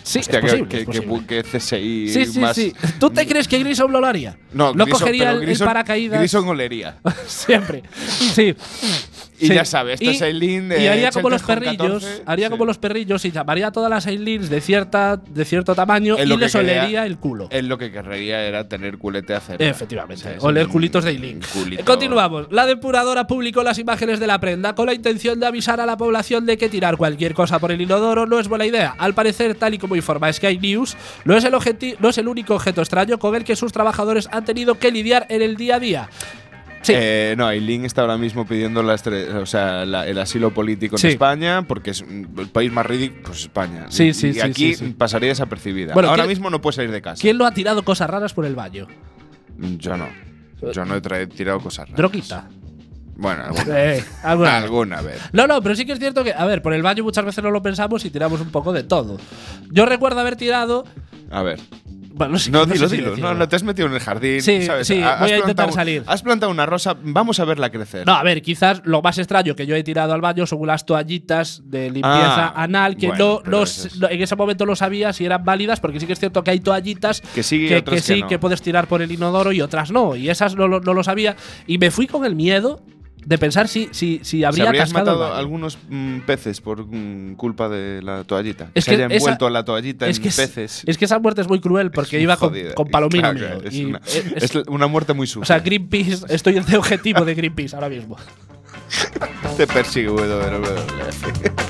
[0.03, 1.20] Sí, Hostia, es posible, que, es posible.
[1.28, 2.72] que- que CSI Sí, sí, más- sí.
[2.98, 4.36] ¿Tú te crees que Grissom lo haría?
[4.53, 6.18] No, no Grison- cogería el, el Grison- paracaídas.
[6.18, 6.96] Grison olería.
[7.26, 7.82] Siempre.
[8.34, 8.57] Sí.
[9.41, 9.55] Y Sí.
[9.55, 12.51] ya sabes, esto es Eileen de Y haría como los perrillos, 14, haría sí.
[12.51, 16.26] como los perrillos y llamaría a todas las Eileens de cierta de cierto tamaño y
[16.26, 17.49] les quería- olería el culo.
[17.51, 19.64] Él lo que querría era tener culete a cerda.
[19.64, 20.22] Efectivamente.
[20.22, 20.43] ¿Sabes?
[20.45, 21.16] Oler Un- culitos de
[21.53, 21.82] culito.
[21.82, 22.49] Eh, Continuamos.
[22.51, 25.97] La depuradora publicó las imágenes de la prenda con la intención de avisar a la
[25.97, 28.95] población de que tirar cualquier cosa por el inodoro no es buena idea.
[28.99, 31.55] Al parecer, tal y como informa Sky News, no es el,
[31.99, 35.26] no es el único objeto extraño con el que sus trabajadores han tenido que lidiar
[35.30, 36.09] en el día a día.
[36.82, 36.92] Sí.
[36.96, 40.96] Eh, no, Eileen está ahora mismo pidiendo la estre- o sea, la- el asilo político
[40.96, 41.08] en Sí.
[41.08, 43.86] España porque es el país más ridículo, pues España.
[43.90, 45.92] Sí, y, sí, y aquí pasaría desapercibida.
[45.92, 47.20] Bueno, ahora ¿quién- mismo no puede salir de casa.
[47.20, 48.86] ¿Quién lo ha tirado cosas raras por el baño?
[49.58, 50.08] Yo no.
[50.72, 51.96] Yo no he tirado cosas raras.
[51.96, 52.48] Droguita.
[53.16, 54.62] Bueno, alguna, Eh, alguna vez.
[54.64, 55.20] alguna vez.
[55.32, 57.44] No, no, pero sí que es cierto que, a ver, por el baño muchas veces
[57.44, 59.18] no lo pensamos y tiramos un poco de todo.
[59.70, 60.84] Yo recuerdo haber tirado.
[61.30, 61.60] A ver.
[62.20, 63.16] Bueno, no sé, No, no sé dilo.
[63.16, 64.42] No, no te has metido en el jardín.
[64.42, 64.86] Sí, ¿sabes?
[64.86, 66.02] sí, has voy a intentar salir.
[66.06, 68.06] Has plantado una rosa, vamos a verla crecer.
[68.06, 70.84] No, a ver, quizás lo más extraño que yo he tirado al baño son unas
[70.84, 75.24] toallitas de limpieza Ah, anal que bueno, no, es- en ese momento no sabía si
[75.24, 78.38] eran válidas, porque sí que es cierto que hay toallitas Que sí que, sí que
[78.38, 80.14] puedes tirar por el inodoro y otras no.
[80.14, 81.36] Y esas no lo sabía.
[81.66, 82.82] Y me fui con el miedo
[83.24, 85.38] de pensar si, si, si ¿Se habría habrías cascado el matado baño.
[85.40, 88.70] algunos mm, peces por mm, culpa de la toallita?
[88.74, 90.82] Es que, que haya esa- envuelto a la toallita es en que es- peces.
[90.86, 93.62] Es que esa muerte es muy cruel porque iba con, con palomino Claro.
[93.64, 95.46] Es, y una, es- es una muerte muy o sucia.
[95.46, 98.16] sea, Greenpeace, estoy de objetivo de Greenpeace ahora mismo.
[99.56, 100.60] te persigue WWE.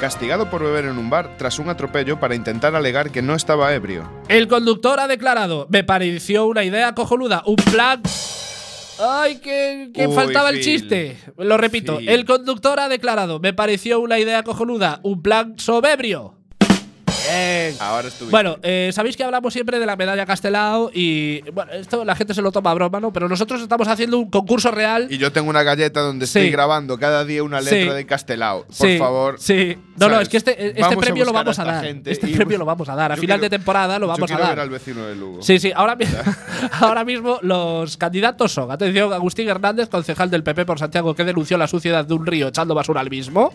[0.00, 3.74] Castigado por beber en un bar tras un atropello para intentar alegar que no estaba
[3.74, 4.10] ebrio.
[4.28, 8.00] El conductor ha declarado: Me pareció una idea cojonuda, un plan.
[8.98, 11.18] ¡Ay, que, que Uy, faltaba el chiste!
[11.36, 12.08] Lo repito: Phil.
[12.08, 16.39] el conductor ha declarado: Me pareció una idea cojonuda, un plan sobebrio.
[17.30, 17.76] Bien.
[17.80, 18.30] Ahora estuve.
[18.30, 22.34] Bueno, eh, sabéis que hablamos siempre de la medalla Castelao y bueno, esto la gente
[22.34, 23.12] se lo toma a broma, ¿no?
[23.12, 25.06] Pero nosotros estamos haciendo un concurso real.
[25.10, 26.38] y yo tengo una galleta donde Sí.
[26.38, 27.88] estoy grabando cada día una letra Sí.
[27.96, 28.64] de Castelao.
[28.66, 29.36] Por Sí, favor.
[29.38, 29.76] Sí.
[29.96, 31.84] No, no, es que este, este premio lo vamos a, dar.
[31.84, 33.12] gente Este y- premio lo vamos a dar.
[33.12, 34.48] A final quiero- de temporada lo yo vamos a dar.
[34.50, 35.42] ver al vecino de Lugo.
[35.42, 35.96] Sí, sí, ahora,
[36.80, 41.58] ahora mismo los candidatos son, atención, Agustín Hernández, concejal del PP por Santiago, que denunció
[41.58, 43.52] la suciedad de un río echando basura al mismo.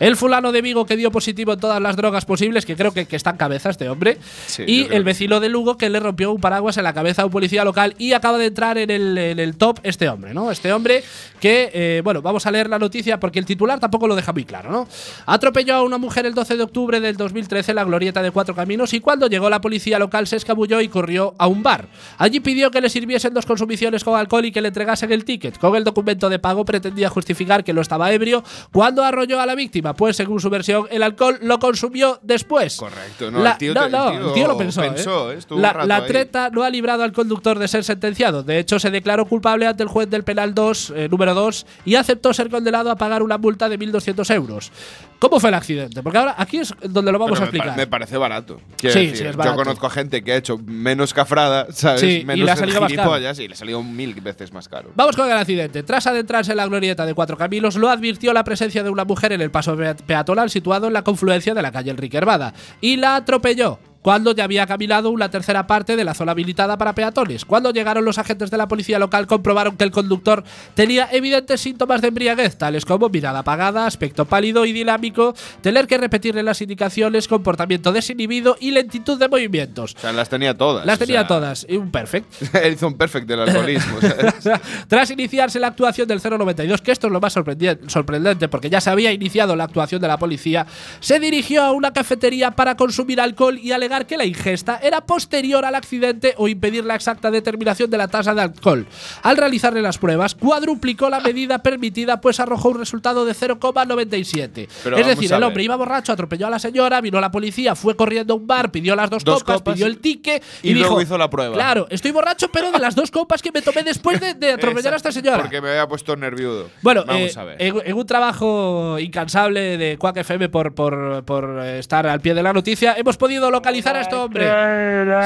[0.00, 3.06] El fulano de Vigo, que dio positivo en todas las drogas posibles, que creo que,
[3.16, 4.18] que está en cabeza este hombre.
[4.46, 7.24] Sí, y el vecino de Lugo, que le rompió un paraguas en la cabeza a
[7.24, 10.50] un policía local y acaba de entrar en el, en el top este hombre, ¿no?
[10.50, 11.02] Este hombre
[11.40, 14.44] que, eh, bueno, vamos a leer la noticia porque el titular tampoco lo deja muy
[14.44, 14.86] claro, ¿no?
[15.24, 18.54] Atropelló a una mujer el 12 de octubre del 2013 en la glorieta de Cuatro
[18.54, 21.88] Caminos y cuando llegó la policía local se escabulló y corrió a un bar.
[22.18, 25.58] Allí pidió que le sirviesen dos consumiciones con alcohol y que le entregasen el ticket.
[25.58, 29.54] Con el documento de pago pretendía justificar que lo estaba ebrio cuando arrolló a la
[29.54, 32.76] víctima, pues según su versión, el alcohol lo consumió después.
[32.76, 34.80] Correcto, no, La- el tío, no, el no, tío el tío lo pensó.
[34.80, 35.38] pensó, ¿eh?
[35.50, 38.42] la, la treta no ha librado al conductor de ser sentenciado.
[38.42, 41.94] De hecho, se declaró culpable ante el juez del penal 2, eh, número 2, y
[41.96, 44.72] aceptó ser condenado a pagar una multa de 1.200 euros.
[45.18, 46.02] ¿Cómo fue el accidente?
[46.02, 47.76] Porque ahora aquí es donde lo vamos Pero a me, pa- explicar.
[47.78, 48.60] me parece barato.
[48.76, 49.56] Sí, decir, sí, es barato.
[49.56, 52.00] Yo conozco gente que ha hecho menos cafrada, ¿sabes?
[52.02, 53.16] Sí, y menos le ha salido más caro.
[53.18, 54.90] y le ha salido mil veces más caro.
[54.94, 55.82] Vamos con el accidente.
[55.82, 59.32] Tras adentrarse en la glorieta de Cuatro Caminos, lo advirtió la presencia de una mujer
[59.32, 62.96] en el paso pea- peatonal situado en la confluencia de la calle Enrique Hervada y
[62.96, 63.78] la atropelló.
[64.06, 67.44] Cuando ya había caminado una tercera parte de la zona habilitada para peatones.
[67.44, 70.44] Cuando llegaron los agentes de la policía local, comprobaron que el conductor
[70.74, 75.98] tenía evidentes síntomas de embriaguez, tales como mirada apagada, aspecto pálido y dinámico, tener que
[75.98, 79.96] repetirle las indicaciones, comportamiento desinhibido y lentitud de movimientos.
[79.96, 80.86] O sea, las tenía todas.
[80.86, 81.66] Las o tenía sea, todas.
[81.68, 82.32] Y un perfect.
[82.72, 83.98] Hizo un perfect del alcoholismo.
[84.86, 88.88] Tras iniciarse la actuación del 092, que esto es lo más sorprendente porque ya se
[88.88, 90.64] había iniciado la actuación de la policía,
[91.00, 95.64] se dirigió a una cafetería para consumir alcohol y alegar que la ingesta era posterior
[95.64, 98.86] al accidente o impedir la exacta determinación de la tasa de alcohol.
[99.22, 104.68] Al realizarle las pruebas, cuadruplicó la medida permitida, pues arrojó un resultado de 0,97.
[104.84, 107.74] Pero es decir, a el hombre iba borracho, atropelló a la señora, vino la policía,
[107.74, 110.70] fue corriendo a un bar, pidió las dos, Dos copas, copas pidió el ticket y,
[110.70, 111.54] y dijo, luego hizo la prueba.
[111.54, 114.94] Claro, estoy borracho, pero de las dos copas que me tomé después de, de atropellar
[114.94, 115.38] a esta señora.
[115.38, 116.68] Porque me había puesto nerviudo.
[116.82, 117.62] Bueno, vamos eh, a ver.
[117.62, 122.42] En, en un trabajo incansable de Quack FM por, por, por estar al pie de
[122.42, 124.44] la noticia, hemos podido localizar analizar a este hombre.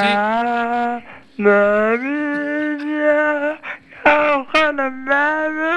[0.01, 1.45] Sí.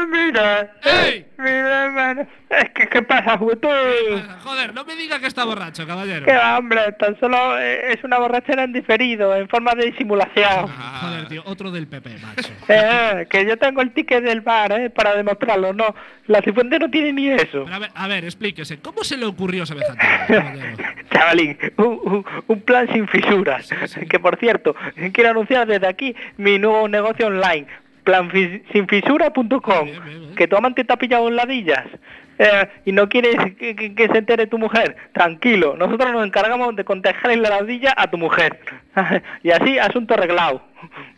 [0.10, 1.26] Mira, ¡Ey!
[1.38, 2.28] mira, hermano.
[2.50, 3.68] Es que, ¿qué pasa, juventud?
[4.44, 6.26] Joder, no me diga que está borracho, caballero.
[6.26, 10.68] Que va, hombre, tan solo eh, es una borrachera en diferido, en forma de disimulación.
[11.02, 12.54] Joder, tío, otro del PP, macho.
[12.70, 15.94] Eh, que yo tengo el ticket del bar, eh, para demostrarlo, no.
[16.28, 17.64] La cifuente no tiene ni eso.
[17.66, 20.78] Pero a ver, a ver, explíquese, ¿cómo se le ocurrió idea, caballero?
[21.12, 23.70] Chavalín, un, un- un plan sin fisuras.
[24.10, 24.76] Que por cierto,
[25.12, 27.68] quiero anunciar desde aquí mi nuevo negocio online,
[28.04, 29.88] plansinfisura.com.
[30.36, 31.86] Que tu amante te ha pillado en ladillas.
[32.40, 36.76] eh, y no quieres que, que- que se entere tu mujer, tranquilo, nosotros nos encargamos
[36.76, 38.58] de contagiar en la ladilla a tu mujer.
[39.44, 40.64] y así, asunto arreglado.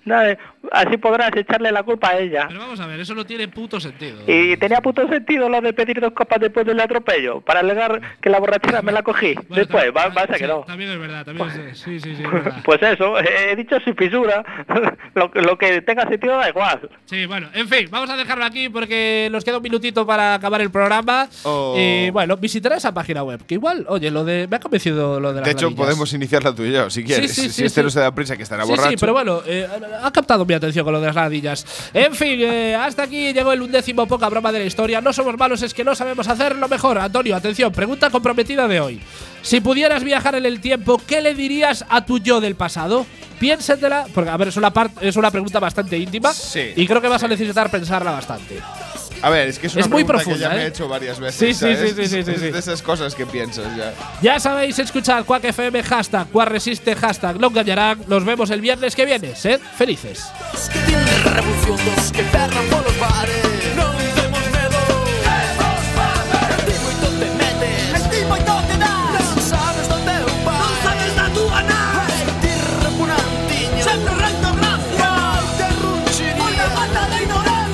[0.72, 2.45] Así podrás echarle la culpa a ella.
[2.47, 4.18] Pero vamos a ver, eso no tiene puto sentido.
[4.28, 8.30] Y tenía puto sentido lo de pedir dos copas después del atropello, para alegar que
[8.30, 9.36] la borrachera me la cogí.
[9.36, 10.63] Bueno, después, va, va, se sí, quedó.
[10.66, 12.61] También es verdad, también es, sí, sí, sí, es verdad.
[12.66, 14.43] Pues eso, he dicho sin fisura.
[15.16, 16.89] lo, que- lo que tenga sentido da igual.
[17.05, 20.61] Sí, bueno, en fin, vamos a dejarlo aquí porque nos queda un minutito para acabar
[20.61, 21.30] el programa.
[21.43, 21.76] Oh.
[21.78, 23.45] Y bueno, visitaré esa página web.
[23.45, 24.47] Que igual, oye, lo de.
[24.49, 25.86] Me ha convencido lo de las De hecho, ladillas.
[25.86, 27.32] podemos iniciarla tú y yo, si quieres.
[27.34, 27.84] sí, si sí, este sí.
[27.84, 28.89] no se da prisa, que estará Sí, borracho.
[28.89, 31.66] sí, pero bueno, eh, ha captado mi atención con lo de las ladillas.
[31.93, 35.01] En fin, eh, hasta aquí llegó el undécimo poca broma de la historia.
[35.01, 36.97] No somos malos, es que no sabemos hacerlo mejor.
[36.97, 39.01] Antonio, atención, pregunta comprometida de hoy.
[39.41, 43.06] Si pudieras viajar en el tiempo, ¿qué le dirías a tu yo del pasado?
[43.39, 47.10] Piénsatela, porque a ver, es una, es una pregunta bastante íntima Sí, y creo que
[47.10, 48.62] vas a necesitar pensarla bastante.
[49.26, 50.65] A ver, es que es una Es muy pregunta profunda, que ya me ¿eh?
[50.65, 51.36] he hecho varias veces.
[51.36, 51.80] Sí, sí, ¿sabes?
[51.80, 52.51] sí, sí, sí, sí, Es sí.
[52.51, 53.91] de esas cosas que piensas ya.
[54.21, 58.01] Ya sabéis escuchar Quack FM, hashtag, Quack Resiste, hashtag, no engañarán.
[58.07, 59.36] Nos vemos el viernes que viene.
[59.36, 60.28] Sed felices.
[60.71, 62.69] que viene la revolución, dos que perran